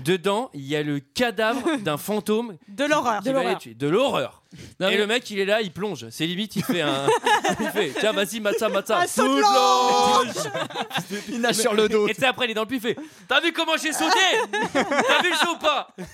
[0.04, 3.22] Dedans, il y a le cadavre d'un fantôme De l'horreur.
[3.24, 4.44] De l'horreur.
[4.80, 6.08] Non, Et mais- le mec, il est là, il plonge.
[6.10, 7.06] C'est limite, il fait un.
[7.60, 9.04] il fait Tiens, vas-y, matza, matza.
[11.30, 12.08] Il nage sur le dos.
[12.08, 12.98] Et tu sais, après, il est dans le puits, il fait
[13.28, 14.20] T'as vu comment j'ai sauté?
[14.74, 15.90] T'as vu le saut ou pas?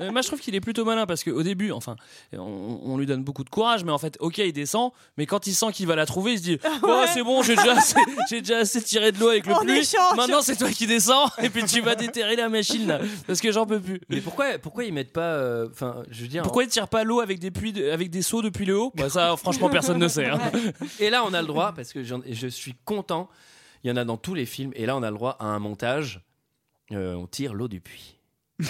[0.00, 1.96] Euh, moi, je trouve qu'il est plutôt malin parce qu'au début, enfin,
[2.34, 5.46] on, on lui donne beaucoup de courage, mais en fait, ok, il descend, mais quand
[5.46, 7.96] il sent qu'il va la trouver, il se dit Oh, c'est bon, j'ai déjà, assez,
[8.28, 9.78] j'ai déjà assez tiré de l'eau avec le En pluie.
[9.78, 10.16] échange.
[10.16, 13.50] Maintenant, c'est toi qui descends, et puis tu vas déterrer la machine là, parce que
[13.52, 14.00] j'en peux plus.
[14.10, 15.20] Mais pourquoi, pourquoi ils mettent pas.
[15.22, 16.42] euh, Enfin, je veux dire.
[16.42, 17.50] Pourquoi il tire pas l'eau avec des
[17.92, 18.92] avec des seaux depuis le haut?
[18.94, 20.26] Bah ça, franchement, personne ne sait.
[20.26, 20.38] hein.
[21.00, 23.28] Et là, on a le droit, parce que je suis content,
[23.84, 25.46] il y en a dans tous les films, et là, on a le droit à
[25.46, 26.20] un montage.
[26.92, 28.16] Euh, on tire l'eau du puits.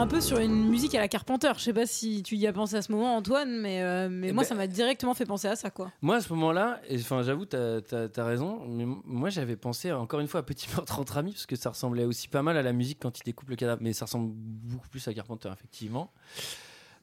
[0.00, 1.52] un peu sur une musique à la Carpenter.
[1.58, 4.28] Je sais pas si tu y as pensé à ce moment, Antoine, mais, euh, mais
[4.28, 5.92] Eh moi, ben- ça m'a directement fait penser à ça, quoi.
[6.00, 7.80] Moi, à ce moment-là, et, enfin, j'avoue, t'as
[8.16, 11.44] as, raison, mais moi, j'avais pensé encore une fois à Petit meurtre entre amis, parce
[11.44, 13.92] que ça ressemblait aussi pas mal à la musique quand il découpe le cadavre, mais
[13.92, 16.10] ça ressemble beaucoup plus à Carpenter, effectivement.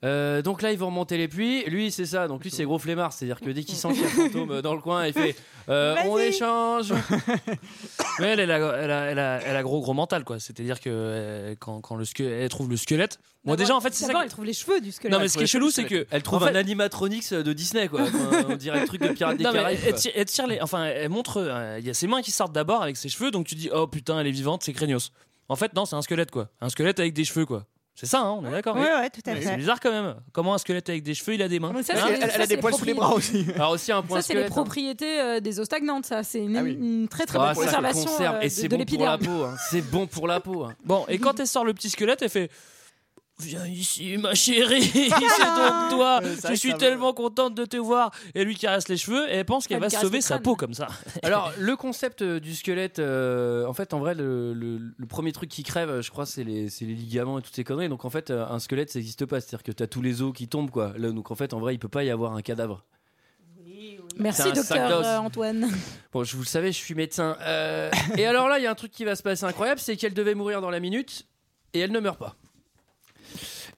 [0.05, 1.63] Euh, donc là, ils vont remonter les pluies.
[1.65, 2.27] Lui, c'est ça.
[2.27, 3.13] Donc lui, c'est gros flemmard.
[3.13, 5.13] C'est-à-dire que dès qu'il sent qu'il y a un fantôme euh, dans le coin, il
[5.13, 5.35] fait
[5.69, 6.93] euh, On échange.
[8.19, 10.39] Mais elle, elle a, elle a, elle a, elle a gros gros mental quoi.
[10.39, 13.19] C'est-à-dire que euh, quand, quand le squelette, elle trouve le squelette.
[13.43, 14.13] Moi déjà en fait c'est ça.
[14.13, 15.13] Que- elle trouve les cheveux du squelette.
[15.13, 17.53] Non mais ce qui est chelou c'est que Elle trouve en fait- un animatronics de
[17.53, 18.01] Disney, quoi.
[18.01, 19.79] Enfin, on dirait le truc de Pirates des Non, mais Caraïbes.
[19.85, 22.31] elle, tire, elle tire les, enfin, elle montre, euh, il y a ses mains qui
[22.31, 25.11] sortent d'abord avec ses cheveux, donc tu dis oh putain elle est vivante, c'est craignos.
[25.49, 27.65] En fait non, c'est un squelette quoi, un squelette avec des cheveux quoi.
[27.99, 28.75] C'est ça, hein, on est d'accord.
[28.75, 29.41] Ouais, ouais, tout à fait.
[29.41, 30.15] C'est bizarre quand même.
[30.31, 32.57] Comment un squelette avec des cheveux, il a des mains ça, Hein Elle, a des
[32.57, 33.47] poils sous les bras aussi.
[33.55, 34.49] Alors aussi un point Ça, c'est les hein.
[34.49, 36.21] propriétés euh, des eaux stagnantes, ça.
[36.21, 36.77] C'est une, Ah oui.
[36.79, 38.35] une très très Ah, bonne conservation conserve.
[38.35, 39.37] euh, et de, c'est de bon pour la l'épiderme.
[39.39, 39.43] peau.
[39.45, 39.55] hein.
[39.71, 40.63] C'est bon pour la peau.
[40.65, 40.75] hein.
[40.85, 42.51] Bon, et quand elle sort le petit squelette, elle fait
[43.39, 46.19] Viens ici, ma chérie, c'est donc toi.
[46.23, 48.11] Euh, Je suis tellement contente de te voir.
[48.33, 50.73] Et lui caresse les cheveux et elle pense qu'elle Elle va sauver sa peau comme
[50.73, 50.88] ça.
[51.23, 55.33] Alors, le concept euh, du squelette, euh, en fait, en vrai, le, le- le premier
[55.33, 57.89] truc qui crève, je crois, c'est les, ligaments et toutes ces conneries.
[57.89, 59.39] Donc, en fait, euh, un squelette, ça n'existe pas.
[59.39, 60.93] C'est-à-dire que tu as tous les os qui tombent, quoi.
[60.97, 62.85] Là, donc, en fait, en vrai, il peut pas y avoir un cadavre.
[64.17, 65.67] Merci, docteur euh, Antoine.
[66.11, 67.38] Bon, je vous le savais, je suis médecin.
[67.41, 69.95] Euh, et alors là, il y a un truc qui va se passer incroyable, c'est
[69.95, 71.27] qu'elle devait mourir dans la minute
[71.75, 72.35] et elle ne meurt pas.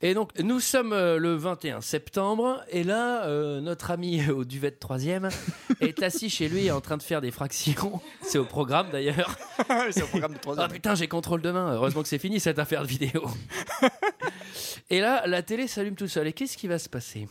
[0.02, 4.72] Et donc, nous sommes euh, le 21 septembre, et là, euh, notre ami au duvet
[4.72, 5.28] de troisième
[5.82, 8.00] est assis chez lui en train de faire des fractions.
[8.22, 9.36] C'est au programme d'ailleurs.
[9.91, 10.72] c'est au programme de Ah troisième.
[10.72, 11.74] putain, j'ai contrôle demain.
[11.74, 13.28] Heureusement que c'est fini cette affaire de vidéo.
[14.89, 16.28] et là, la télé s'allume tout seul.
[16.28, 17.28] Et qu'est-ce qui va se passer?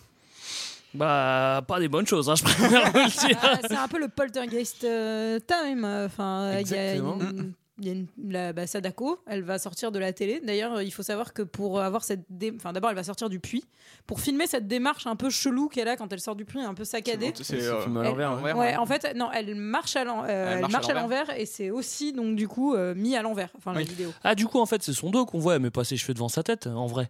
[0.95, 3.39] Bah, pas des bonnes choses, hein, je préfère vous le dire.
[3.43, 5.85] Ah, c'est un peu le poltergeist euh, time.
[5.85, 7.19] Enfin, il y a Exactement.
[7.21, 10.41] une- il y a une- la, bah, Sadako, elle va sortir de la télé.
[10.45, 13.39] D'ailleurs, il faut savoir que pour avoir cette, dé- enfin d'abord, elle va sortir du
[13.41, 13.65] puits
[14.07, 16.75] pour filmer cette démarche un peu chelou qu'elle a quand elle sort du puits, un
[16.75, 17.33] peu saccadée.
[17.41, 18.43] C'est euh, filmé à l'envers.
[18.43, 18.53] ouais.
[18.53, 21.71] Ouais, en fait, non, elle marche à l'en- euh, elle marche à l'envers et c'est
[21.71, 23.51] aussi donc du coup euh, mis à l'envers.
[23.57, 24.13] Enfin, la vidéo.
[24.25, 26.15] Ah, du coup, en fait, c'est son dos qu'on voit, elle met pas ses cheveux
[26.15, 27.09] devant sa tête, en vrai.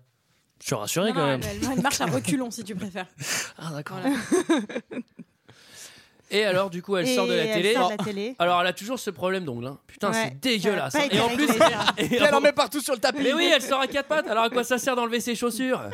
[0.61, 1.41] Je suis rassuré Non, quand non, même.
[1.45, 3.07] elle, elle- elle marche à reculons si tu préfères.
[3.59, 3.99] Ah, d'accord.
[4.03, 4.63] Voilà.
[6.31, 7.75] Et alors, du coup, elle sort de la elle télé.
[7.75, 8.37] sort de la télé.
[8.39, 9.67] Alors, elle a toujours ce problème d'ongles.
[9.67, 9.79] hein.
[9.87, 10.17] Putain, Ouais.
[10.25, 10.93] c'est dégueulasse.
[10.93, 11.09] Ça va hein.
[11.11, 11.69] pas Et en plus, ça.
[11.99, 13.21] et elle en met partout sur le tapis.
[13.23, 14.29] mais oui, elle sort à quatre pattes.
[14.29, 15.81] Alors, à quoi ça sert d'enlever ses chaussures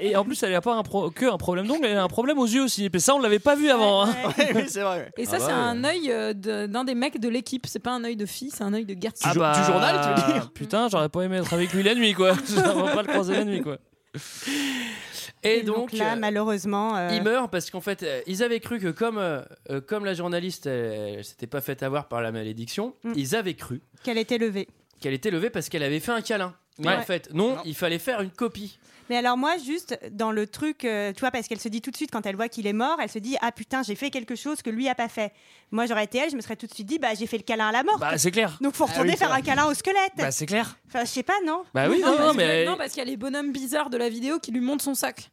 [0.00, 2.02] Et, et en plus, elle a pas un pro- que un problème d'ongles, elle a
[2.02, 2.88] un problème aux yeux aussi.
[2.92, 4.04] Et ça, on l'avait pas vu avant.
[4.06, 4.14] hein.
[4.38, 5.10] oui, oui, c'est vrai.
[5.16, 5.52] Et ça, Ah c'est ouais.
[5.52, 7.66] un œil euh, de- d'un des mecs de l'équipe.
[7.66, 9.24] C'est pas un œil de fille, c'est un œil de garçon.
[9.24, 11.94] Ah Du- du journal, tu veux dire Putain, j'aurais pas aimé être avec lui la
[11.94, 12.32] nuit, quoi.
[12.48, 13.76] J'aimerais pas le croiser la nuit, quoi.
[15.42, 18.60] Et Et donc, là, euh, malheureusement, euh, il meurt parce qu'en fait, euh, ils avaient
[18.60, 19.42] cru que comme, euh,
[19.86, 20.68] comme la journaliste,
[21.22, 23.12] s'était pas fait avoir par la malédiction, Mm.
[23.16, 24.66] ils avaient cru qu'elle était levée.
[25.00, 26.54] qu'elle était levée parce qu'elle avait fait un câlin.
[26.78, 26.94] Mais Ouais.
[26.96, 28.78] en fait, non, il fallait faire une copie.
[29.08, 31.90] Mais alors moi, juste dans le truc, euh, tu vois, parce qu'elle se dit tout
[31.90, 34.10] de suite quand elle voit qu'il est mort, elle se dit ah putain j'ai fait
[34.10, 35.32] quelque chose que lui a pas fait.
[35.70, 37.42] Moi j'aurais été elle, je me serais tout de suite dit bah j'ai fait le
[37.42, 37.98] câlin à la mort.
[37.98, 38.58] Bah, c'est clair.
[38.60, 40.12] Donc faut retourner oui, faire un câlin au squelette.
[40.16, 40.78] Bah, c'est clair.
[40.88, 41.62] Enfin je sais pas non.
[41.74, 42.64] Bah oui, non, non, mais.
[42.64, 44.94] non, parce qu'il y a les bonhommes bizarres de la vidéo qui lui montrent son
[44.94, 45.30] sac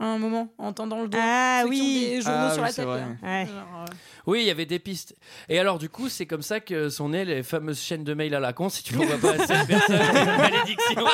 [0.00, 1.18] à un moment en tendant le dos.
[1.20, 2.06] Ah Ceux qui ont oui.
[2.10, 2.86] des journaux Ah sur oui, la tête.
[3.22, 3.46] Ouais.
[3.46, 3.92] Genre, euh,
[4.26, 5.14] Oui, il y avait des pistes.
[5.48, 8.34] Et alors, du coup, c'est comme ça que sont nées les fameuses chaînes de mails
[8.34, 8.68] à la con.
[8.68, 11.04] Si tu l'envoies pas à cette personne, une malédiction.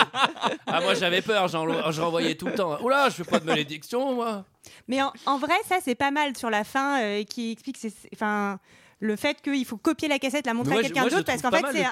[0.67, 1.49] Ah, moi, j'avais peur.
[1.49, 2.81] J'en je renvoyais tout le temps.
[2.83, 4.45] Oula, je fais pas de malédiction, moi.
[4.89, 7.89] Mais en, en vrai ça c'est pas mal sur la fin euh, qui explique c'est-
[7.91, 8.59] c'est- enfin
[9.03, 11.51] le fait qu'il faut copier la cassette, la montrer Moi, à quelqu'un d'autre parce qu'en
[11.51, 11.87] fait c'est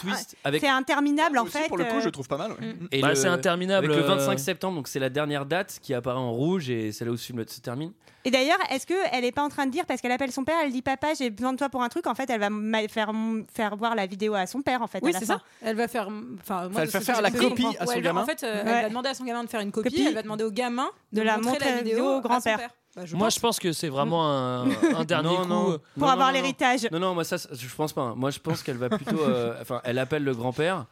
[0.45, 1.67] avec- c'est interminable en Aussi, fait.
[1.69, 2.53] pour le coup, euh, je trouve pas mal.
[2.53, 2.67] ouais.
[2.67, 2.89] Mm.
[2.93, 3.87] Et Bah, le- c'est interminable.
[3.87, 6.93] Avec le 25 euh, septembre, donc c'est la dernière date qui apparaît en rouge et
[6.93, 7.93] c'est là où ce film se termine.
[8.25, 10.57] Et d'ailleurs, est-ce qu'elle est pas en train de dire, parce qu'elle appelle son père,
[10.63, 12.49] elle dit Papa, j'ai besoin de toi pour un truc, en fait, elle va
[12.89, 13.11] faire,
[13.55, 14.99] faire voir la vidéo à son père, en fait.
[15.03, 15.41] Oui, c'est ça.
[15.63, 16.09] Elle va faire.
[16.43, 18.23] Enfin, moi, elle faire la copie à son gamin.
[18.23, 20.05] En fait, euh, elle va demander à son gamin de faire une copie.
[20.09, 22.71] Elle va demander au gamin De la montrer la vidéo au à son grand-père.
[22.99, 23.35] Bah, je Moi, pense.
[23.37, 24.65] je pense que c'est vraiment un,
[24.97, 25.49] un dernier Non, coup.
[25.49, 25.71] non.
[25.73, 26.31] euh, Pour Non, avoir non, non.
[26.33, 26.89] l'héritage.
[26.91, 28.03] Non, non, moi, ça, je pense pas.
[28.03, 28.15] hein.
[28.17, 29.21] Moi, je pense qu'elle va plutôt.
[29.21, 30.87] euh, Enfin, elle appelle le grand-père.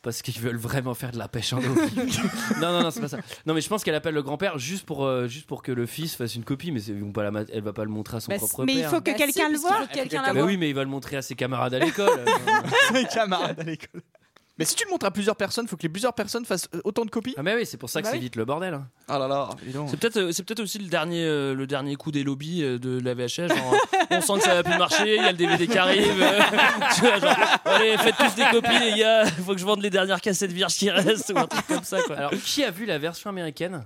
[0.00, 1.62] Parce qu'ils veulent vraiment faire de la pêche en eau.
[2.60, 3.18] non, non, non, c'est pas ça.
[3.46, 5.86] Non, mais je pense qu'elle appelle le grand-père juste pour, euh, juste pour que le
[5.86, 8.30] fils fasse une copie, mais vont pas la elle va pas le montrer à son
[8.30, 8.90] Bah, propre Mais il père.
[8.90, 9.70] faut que Bah, quelqu'un si, le voit.
[9.70, 10.44] qu'il faut que quelqu'un la Bah voit.
[10.44, 12.24] oui, mais il va le montrer à ses camarades à l'école.
[12.92, 14.02] Mes camarades à l'école.
[14.58, 16.80] Mais si tu le montres à plusieurs personnes, faut que les plusieurs personnes fassent euh,
[16.84, 17.34] autant de copies.
[17.38, 18.24] ah, mais oui, c'est pour ça que Bah c'est oui.
[18.24, 18.74] vite le bordel.
[18.74, 18.88] hein.
[19.06, 19.88] Ah là là, dis donc.
[19.90, 22.78] C'est peut-être euh, c'est peut-être aussi le dernier euh, le dernier coup des lobbies euh,
[22.78, 25.30] de la VHS genre euh, on sent que ça va plus marcher il y a
[25.32, 26.40] le DVD qui arrive euh,
[26.94, 29.80] tu vois, genre, allez faites tous des copies les gars il faut que je vende
[29.82, 32.70] les dernières cassettes vierges qui restent ou un truc comme ça quoi Alors, qui a
[32.70, 33.84] vu la version américaine?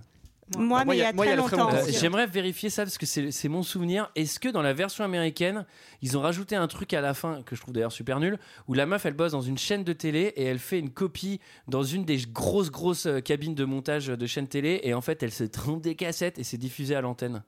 [0.56, 1.70] Moi, Bah, moi, mais il y a moi, il y très a le très longtemps.
[1.72, 1.86] longtemps.
[1.88, 4.10] Euh, J'aimerais vérifier ça parce que c'est c'est mon souvenir.
[4.16, 5.64] Est-ce que dans la version américaine,
[6.02, 8.38] ils ont rajouté un truc à la fin que je trouve d'ailleurs super nul,
[8.68, 11.40] où la meuf elle bosse dans une chaîne de télé et elle fait une copie
[11.68, 15.22] dans une des grosses grosses euh, cabines de montage de chaîne télé et en fait
[15.22, 17.42] elle se trompe des cassettes et c'est diffusé à l'antenne.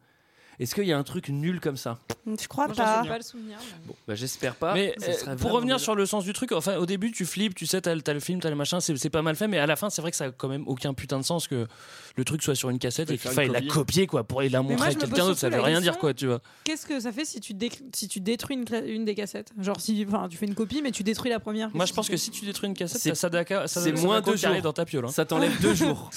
[0.61, 1.99] Est-ce qu'il y a un truc nul comme ça?
[2.27, 3.05] Je crois Moi, pas.
[3.05, 3.57] pas le souvenir.
[3.61, 4.75] mais- Bon, bah, j'espère pas.
[4.75, 4.95] mais
[5.29, 7.81] euh, pour revenir sur le sens du truc enfin au début tu flippes tu sais
[7.81, 9.67] t'as, le- t'as le film t'as le machin c'est, c'est pas mal fait mais à
[9.67, 11.67] la fin c'est vrai que ça a quand même aucun putain de sens que
[12.17, 13.69] le truc soit sur une cassette et qu'il faille la copie.
[13.69, 16.27] copier quoi pour aller la montrer à quelqu'un d'autre ça veut rien dire quoi tu
[16.27, 19.15] vois Qu'est-ce que ça fait si tu, dé- si tu détruis une, cla- une des
[19.15, 19.53] cassettes?
[19.61, 21.69] Genre, si tu fais une copie, mais tu détruis la première.
[21.75, 24.61] moi je pense que si tu détruis une cassette C'est- Sadaka, c'est moins deux jours.
[24.63, 25.11] dans ta piole hein.
[25.11, 26.11] Ça t'enlève deux jours.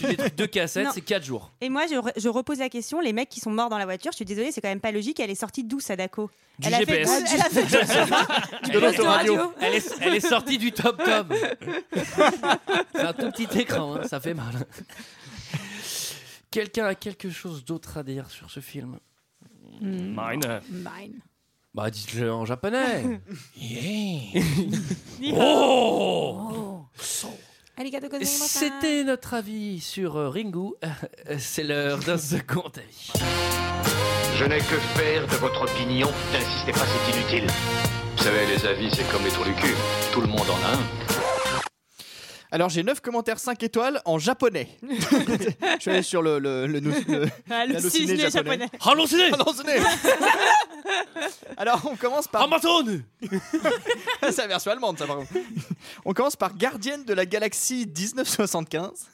[0.00, 1.52] tu détruis deux cassettes, c'est quatre jours.
[1.60, 1.84] Et moi,
[2.16, 4.52] je repose la question les mecs qui sont morts dans la voiture, je suis désolée,
[4.52, 5.20] c'est quand même pas logique.
[5.20, 6.30] Elle est sortie d'où, Sadako?
[6.58, 7.64] Du elle a, fait, elle a fait.
[7.64, 9.52] Du Elle poste est- radio.
[9.60, 11.32] Elle est, elle est sortie du top top.
[12.94, 14.66] c'est un tout petit écran, hein, ça fait mal.
[16.50, 18.98] Quelqu'un a quelque chose d'autre à dire sur ce film?
[19.80, 20.14] Hmm.
[20.16, 20.60] Mine.
[20.68, 21.20] Mine.
[21.72, 23.20] Bah dites-le en japonais.
[23.56, 24.42] Yeah.
[25.36, 27.49] oh Arigato gozaimashita.
[28.24, 30.74] C'était notre avis sur euh, Ringu.
[31.38, 33.12] C'est l'heure d'un second avis.
[34.36, 36.08] Je n'ai que faire de votre opinion.
[36.32, 37.46] N'insistez pas, c'est inutile.
[38.16, 39.74] Vous savez, les avis, c'est comme les trous du cul.
[40.12, 41.09] Tout le monde en a un.
[42.52, 44.68] Alors j'ai 9 commentaires 5 étoiles en japonais.
[44.82, 46.90] Je suis allé sur le, le, le, le-
[47.48, 48.68] Halluciné l'halluciné japonais.
[48.84, 49.72] Halluciné Halluciné
[51.56, 52.42] Alors on commence par...
[52.42, 53.02] Amazon
[54.22, 55.32] C'est la version allemande ça par contre.
[56.04, 59.08] On commence par Gardienne de la Galaxie 1975.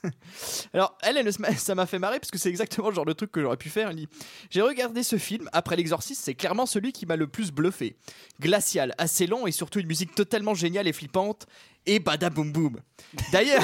[0.73, 3.33] Alors elle, elle ça m'a fait marrer parce que c'est exactement le genre de truc
[3.33, 3.91] que j'aurais pu faire.
[3.91, 4.09] Elle dit
[4.51, 7.97] J'ai regardé ce film, après l'exorciste, c'est clairement celui qui m'a le plus bluffé.
[8.41, 11.47] Glacial, assez long et surtout une musique totalement géniale et flippante.
[11.89, 12.81] Et badaboum boum.
[13.31, 13.63] D'ailleurs,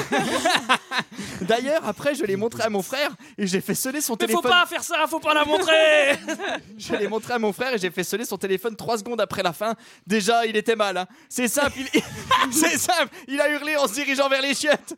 [1.41, 4.39] d'ailleurs après je l'ai montré à mon frère et j'ai fait sonner son Mais faut
[4.41, 4.49] téléphone.
[4.51, 6.17] pas faire ça, faut pas la montrer
[6.77, 9.43] Je l'ai montré à mon frère et j'ai fait sonner son téléphone 3 secondes après
[9.43, 9.75] la fin.
[10.07, 10.95] Déjà, il était mal.
[10.97, 11.05] hein.
[11.27, 12.01] C'est simple, il...
[12.51, 13.09] c'est simple.
[13.27, 14.93] Il a hurlé en se dirigeant vers les chiottes.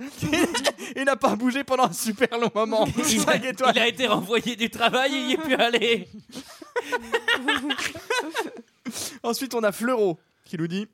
[0.95, 2.86] Il n'a pas bougé pendant un super long moment.
[3.03, 3.73] Cinq étoiles.
[3.76, 6.07] il a été renvoyé du travail, il y est plus allé.
[9.23, 10.88] Ensuite, on a Fleuro qui nous dit.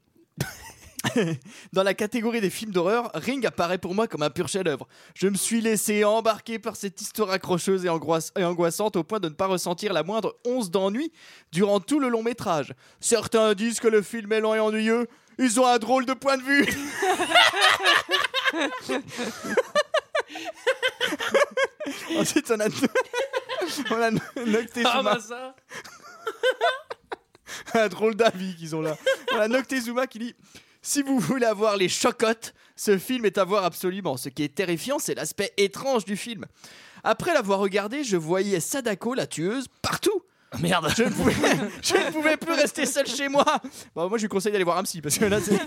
[1.74, 4.88] Dans la catégorie des films d'horreur, Ring apparaît pour moi comme un pur chef-d'œuvre.
[5.14, 9.34] Je me suis laissé embarquer par cette histoire accrocheuse et, angoissante au point de ne
[9.34, 11.12] pas ressentir la moindre once d'ennui
[11.52, 12.74] durant tout le long métrage.
[12.99, 15.08] Certains disent que le film est lent et ennuyeux.
[15.39, 16.68] Ils ont un drôle de point de vue.
[22.18, 22.68] Ensuite, on a,
[23.91, 24.12] on a
[24.45, 24.91] Noctezuma.
[24.93, 25.56] Ah bah ça
[27.74, 28.97] un drôle d'avis qu'ils ont là.
[29.34, 30.36] On a Noctezuma qui dit
[30.82, 34.17] Si vous voulez avoir les chocottes, ce film est à voir absolument.
[34.17, 36.45] Ce qui est terrifiant, c'est l'aspect étrange du film.
[37.03, 40.23] Après l'avoir regardé, je voyais Sadako, la tueuse, partout.
[40.59, 41.34] Merde Je ne, pouvais,
[41.82, 43.45] je ne pouvais plus rester seul chez moi.
[43.95, 45.59] Bon, moi, je lui conseille d'aller voir un psy parce que là, c'est.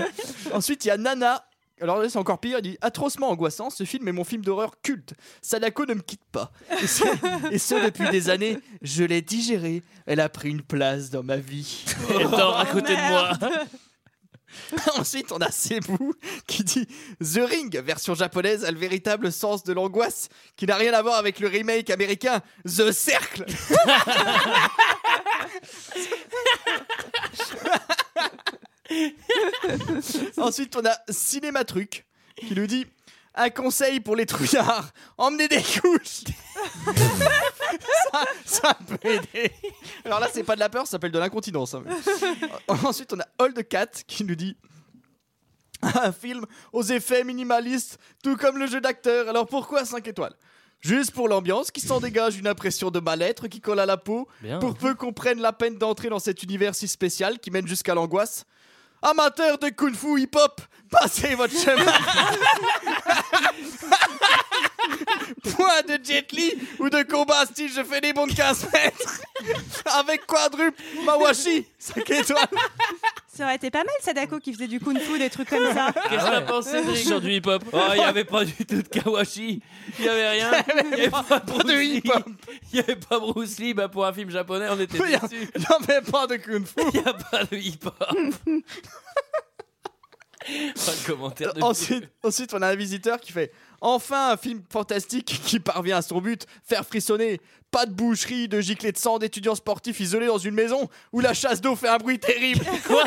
[0.52, 1.44] Ensuite, il y a Nana.
[1.80, 2.58] Alors là, c'est encore pire.
[2.58, 3.70] Il dit atrocement angoissant.
[3.70, 5.14] Ce film est mon film d'horreur culte.
[5.42, 6.50] Sadako ne me quitte pas.
[6.82, 7.04] Et ce,
[7.52, 8.58] et ce, depuis des années.
[8.80, 9.82] Je l'ai digérée.
[10.06, 11.84] Elle a pris une place dans ma vie.
[12.10, 13.38] Elle dort à côté de moi.
[14.96, 16.12] Ensuite, on a Cebu
[16.46, 16.86] qui dit
[17.20, 21.16] The Ring, version japonaise, a le véritable sens de l'angoisse qui n'a rien à voir
[21.16, 23.44] avec le remake américain The Cercle.
[30.36, 32.04] Ensuite, on a Cinématruc
[32.36, 32.86] qui nous dit
[33.34, 36.24] un conseil pour les trouillards emmenez des couches.
[38.12, 39.52] ça, ça peut aider.
[40.04, 41.74] Alors là, c'est pas de la peur, ça s'appelle de l'incontinence.
[41.74, 41.82] hein.
[42.84, 44.56] Ensuite, on a Old Cat qui nous dit
[45.82, 49.28] un film aux effets minimalistes, tout comme le jeu d'acteur.
[49.28, 50.34] Alors pourquoi 5 étoiles?
[50.80, 54.26] Juste pour l'ambiance qui s'en dégage une impression de mal-être qui colle à la peau,
[54.40, 54.58] Bien.
[54.58, 57.94] pour peu qu'on prenne la peine d'entrer dans cet univers si spécial qui mène jusqu'à
[57.94, 58.44] l'angoisse.
[59.02, 61.92] Amateurs de kung-fu hip-hop, passez votre chemin.
[65.56, 69.20] Point de Jet Li ou de combat style je fais des bons de 15 mètres.
[69.98, 72.46] Avec quadruple Mawashi, 5 étoiles.
[73.34, 75.90] Ça aurait été pas mal, Sadako qui faisait du kung-fu, des trucs comme ça.
[76.10, 77.64] Qu'est-ce que t'as pensé de Sur du hip-hop.
[77.72, 79.62] Oh, il n'y avait pas du tout de Kawashi.
[79.98, 80.50] Il n'y avait rien.
[80.82, 81.96] Il n'y avait pas, Bruce de Lee.
[82.04, 82.24] hip-hop.
[82.72, 83.72] Il n'y avait pas Bruce Lee.
[83.72, 85.48] Bah, pour un film japonais, on était a- déçus.
[85.56, 86.74] il avait pas de kung-fu.
[86.92, 87.94] Il n'y a pas de hip-hop.
[90.44, 93.50] pas de commentaire de Ensuite, ensuite, on a un visiteur qui fait
[93.84, 97.40] Enfin un film fantastique qui parvient à son but, faire frissonner.
[97.72, 101.34] Pas de boucherie, de giclée de sang d'étudiants sportifs isolés dans une maison où la
[101.34, 102.64] chasse d'eau fait un bruit terrible.
[102.86, 103.02] Quoi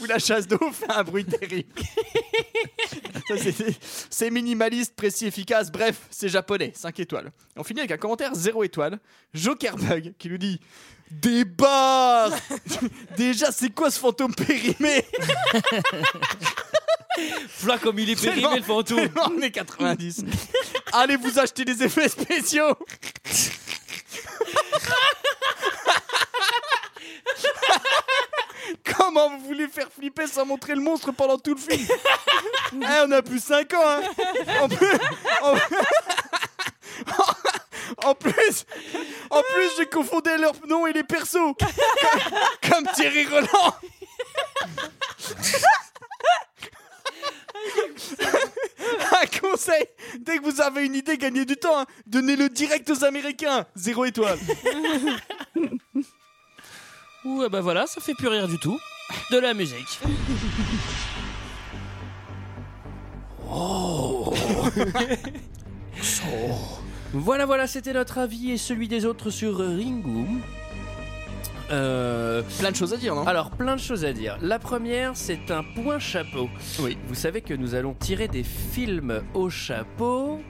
[0.00, 1.68] Où la chasse d'eau fait un bruit terrible.
[3.28, 3.78] C'est-
[4.10, 5.70] C'est minimaliste, précis, efficace.
[5.70, 6.72] Bref, c'est japonais.
[6.74, 7.30] 5 étoiles.
[7.56, 8.98] On finit avec un commentaire 0 étoile.
[9.34, 10.60] Jokerbug qui nous dit
[11.10, 12.32] Des barres
[13.16, 15.04] Déjà, c'est quoi ce fantôme périmé?
[17.48, 19.08] Fla comme il est périmé le fantôme.
[19.24, 20.24] On est 90.
[20.92, 22.76] Allez vous acheter des effets spéciaux.
[28.84, 31.86] Comment vous voulez faire flipper sans montrer le monstre pendant tout le film?
[32.72, 33.78] Eh, On a plus 5 ans.
[33.84, 34.02] Hein.
[34.62, 34.92] En plus,
[35.42, 35.54] en...
[38.08, 38.64] en plus,
[39.30, 43.74] en plus, j'ai confondu leurs noms et les persos, comme, comme Thierry Roland.
[49.22, 49.84] Un conseil
[50.20, 51.80] Dès que vous avez une idée, gagnez du temps.
[51.80, 51.86] hein.
[52.06, 53.66] Donnez-le direct aux Américains.
[53.74, 54.38] Zéro étoile.
[57.24, 58.78] Ouh, bah voilà, ça fait plus rire du tout.
[59.30, 59.98] De la musique.
[63.52, 64.32] Oh.
[67.12, 70.26] Voilà, voilà, c'était notre avis et celui des autres sur Ringu.
[71.70, 73.26] Euh, Plein de choses à dire, non?
[73.26, 74.36] Alors, plein de choses à dire.
[74.42, 76.48] La première, c'est un point chapeau.
[76.80, 76.98] Oui.
[77.06, 80.40] Vous savez que nous allons tirer des films au chapeau.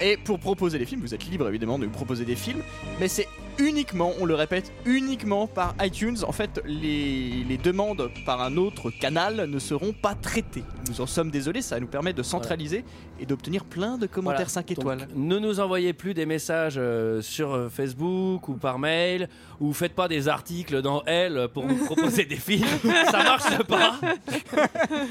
[0.00, 2.62] Et pour proposer des films, vous êtes libre évidemment de nous proposer des films,
[2.98, 3.28] mais c'est
[3.58, 6.16] uniquement, on le répète, uniquement par iTunes.
[6.26, 10.64] En fait, les, les demandes par un autre canal ne seront pas traitées.
[10.88, 12.84] Nous en sommes désolés, ça nous permet de centraliser
[13.20, 14.48] et d'obtenir plein de commentaires Voilà.
[14.48, 15.08] 5 Donc, étoiles.
[15.14, 19.28] ne nous envoyez plus des messages euh, sur euh, Facebook ou par mail,
[19.60, 22.66] ou faites pas des articles dans Elle pour nous proposer des films.
[23.10, 23.98] Ça marche pas.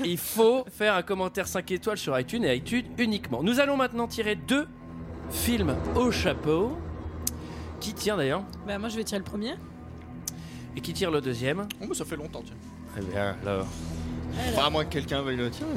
[0.06, 3.42] Il faut faire un commentaire 5 étoiles sur iTunes et iTunes uniquement.
[3.44, 4.68] Nous allons maintenant tirer deux
[5.30, 6.78] films au chapeau.
[7.84, 9.56] Qui tire d'ailleurs Bah, moi, je vais tirer le premier.
[10.78, 12.56] Et qui tire le deuxième Oh, mais ça fait longtemps, tiens.
[12.98, 13.68] Eh bien, alors.
[14.54, 15.68] Enfin, à moins que quelqu'un veuille le tirer.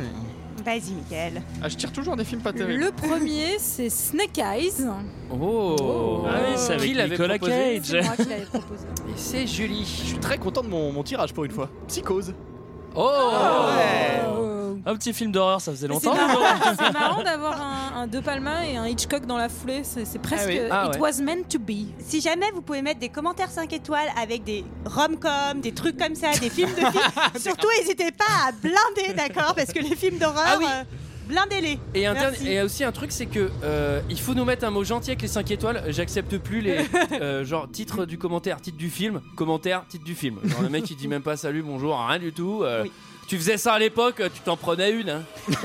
[0.64, 1.42] Vas-y, Mickaël.
[1.61, 2.80] Ah, je tire toujours des films pas terribles.
[2.84, 4.86] Le premier, c'est Snake Eyes.
[5.32, 7.82] Oh, Ah oui, c'est avec Qui l'avait Nicolas proposé Cage.
[7.84, 8.84] C'est moi qui l'avais proposé.
[9.09, 9.80] Et c'est Julie.
[9.84, 11.68] Je suis très content de mon, mon tirage pour une fois.
[11.88, 12.34] Psychose.
[12.97, 16.16] Oh Un petit film d'horreur, ça faisait Mais C'est longtemps.
[16.26, 19.82] marrant, c'est marrant d'avoir un, un De Palma et un Hitchcock dans la foulée.
[19.84, 20.47] C'est c'est presque.
[20.49, 20.61] oui.
[20.70, 21.01] Ah It ouais.
[21.01, 21.88] was meant to be.
[21.99, 26.14] Si jamais vous pouvez mettre des commentaires 5 étoiles avec des rom-coms, des trucs comme
[26.14, 27.01] ça, des films de filles,
[27.40, 30.66] surtout n'hésitez pas à blinder, d'accord Parce que les films d'horreur, Ah oui.
[30.68, 30.84] euh,
[31.27, 31.79] blindez-les.
[31.95, 32.61] Et, Merci.
[32.61, 35.29] aussi un truc, c'est que euh, il faut nous mettre un mot gentil avec les
[35.29, 35.83] 5 étoiles.
[35.89, 36.79] J'accepte plus les
[37.12, 40.39] euh, genre titre du commentaire, titre du film, commentaire, titre du film.
[40.45, 42.62] Genre le mec il dit même pas salut, bonjour, rien du tout.
[42.62, 42.93] euh, Oui.
[43.29, 45.11] Tu faisais ça à l'époque, tu t'en prenais une.
[45.11, 45.22] hein.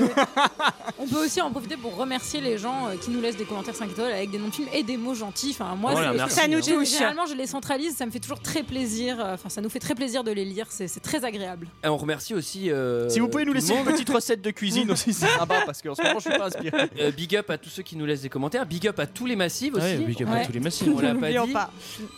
[0.98, 3.74] On peut aussi en profiter pour remercier les gens euh, qui nous laissent des commentaires
[3.74, 5.50] 5 étoiles avec des noms de films et des mots gentils.
[5.58, 6.90] Enfin, moi, Voilà, merci, Ça nous Gé- touche.
[6.90, 9.16] Généralement, je les centralise, ça me fait toujours très plaisir.
[9.20, 11.68] euh, Enfin, ça nous fait très plaisir de les lire, c'est très agréable.
[11.84, 12.70] Et on remercie aussi.
[12.70, 15.82] euh, si vous pouvez nous laisser une petite recette de cuisine aussi, c'est sympa parce
[15.82, 16.90] qu'en ce moment je suis pas inspiré.
[17.00, 18.66] Euh, big up à tous ceux qui nous laissent des commentaires.
[18.66, 19.84] Big up à tous les massifs aussi.
[19.84, 20.88] Ouais, big up à tous les massifs.
[20.94, 21.52] On l'a pas dit.
[21.52, 21.70] pas.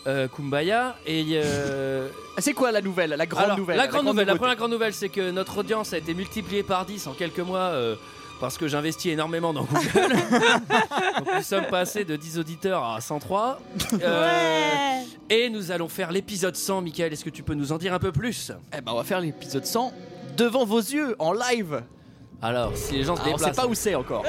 [0.07, 4.05] Euh, Kumbaya et euh, Ah, C'est quoi la nouvelle La grande Alors, nouvelle La grande
[4.05, 7.13] nouvelle, la première grande nouvelle, c'est que notre audience a été multipliée par 10 en
[7.13, 7.95] quelques mois euh,
[8.39, 10.15] parce que j'investis énormément dans Google.
[11.19, 13.59] Donc nous sommes passés de 10 auditeurs à 103.
[13.93, 15.05] Euh, Ouais.
[15.29, 16.81] Et nous allons faire l'épisode 100.
[16.81, 18.51] Michael, est-ce que tu peux nous en dire un peu plus?
[18.77, 19.91] Eh ben on va faire l'épisode 100
[20.37, 21.81] devant vos yeux en live.
[22.41, 24.23] Alors, si les gens se Ah, on déplacent, sait pas où c'est encore.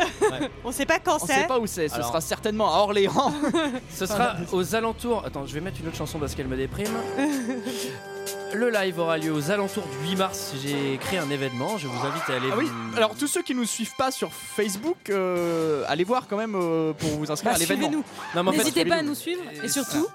[0.65, 1.47] On sait pas quand On sait c'est.
[1.49, 1.89] pas où c'est.
[1.89, 3.35] Ce Alors- sera certainement à Orléans.
[3.91, 5.23] ce sera aux alentours.
[5.27, 6.93] Attends, je vais mettre une autre chanson parce qu'elle me déprime.
[8.55, 10.53] Le live aura lieu aux alentours du 8 mars.
[10.63, 11.77] J'ai créé un événement.
[11.79, 12.49] Je vous invite à aller.
[12.53, 12.67] Ah oui.
[12.71, 16.55] vous- Alors tous ceux qui nous suivent pas sur Facebook, euh, allez voir quand même
[16.55, 17.89] euh, pour vous inscrire Bah, à l'événement.
[18.35, 20.07] en fait, N'hésitez pas à nous suivre et surtout.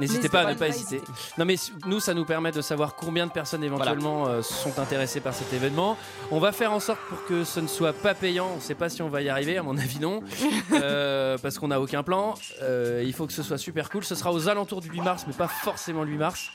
[0.00, 0.96] N'hésitez pas à pas ne à pas ne pas hésiter.
[0.96, 1.12] hésiter.
[1.38, 1.54] Non mais
[1.86, 5.52] nous, ça nous permet de savoir combien de personnes éventuellement euh, sont intéressées par cet
[5.52, 5.96] événement.
[6.32, 8.48] On va faire en sorte pour que ce ne soit pas payant.
[8.52, 10.20] On ne sait pas si on va y arriver, à mon avis non,
[10.72, 12.34] Euh, parce qu'on n'a aucun plan.
[12.62, 14.02] Euh, il faut que ce soit super cool.
[14.02, 16.50] Ce sera aux alentours du 8 mars, mais pas forcément le 8 mars.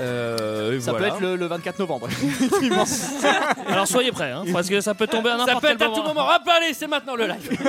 [0.00, 2.08] Euh, ça peut être le, 24 novembre.
[3.68, 5.80] Alors soyez prêts, hein, parce que ça peut tomber à n'importe quel moment.
[5.80, 6.28] Ça peut être à tout moment.
[6.28, 7.58] Hop, allez, c'est maintenant le live.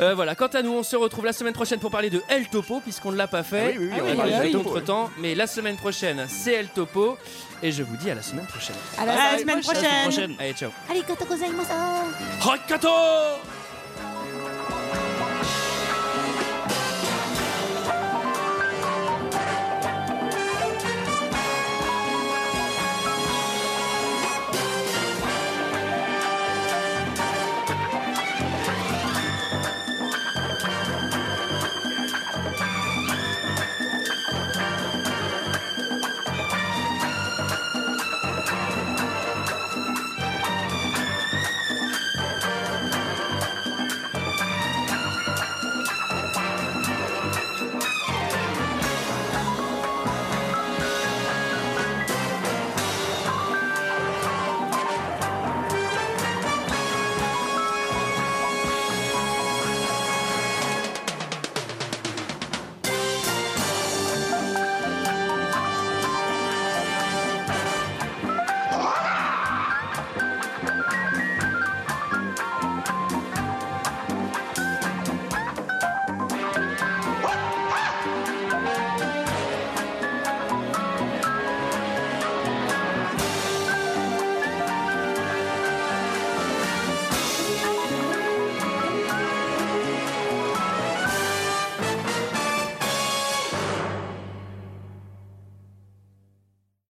[0.00, 2.48] Euh, voilà, quant à nous, on se retrouve la semaine prochaine pour parler de El
[2.48, 3.74] Topo, puisqu'on ne l'a pas fait.
[3.76, 5.10] Ah oui, oui, oui, on va ah parler d'autres temps.
[5.18, 7.16] Mais la semaine prochaine, c'est El Topo.
[7.62, 8.76] Et je vous dis à la semaine prochaine.
[8.98, 10.02] À la, semaine, prochaine.
[10.02, 10.34] prochaine.
[10.38, 10.70] Allez, ciao.
[10.90, 11.24] Arigato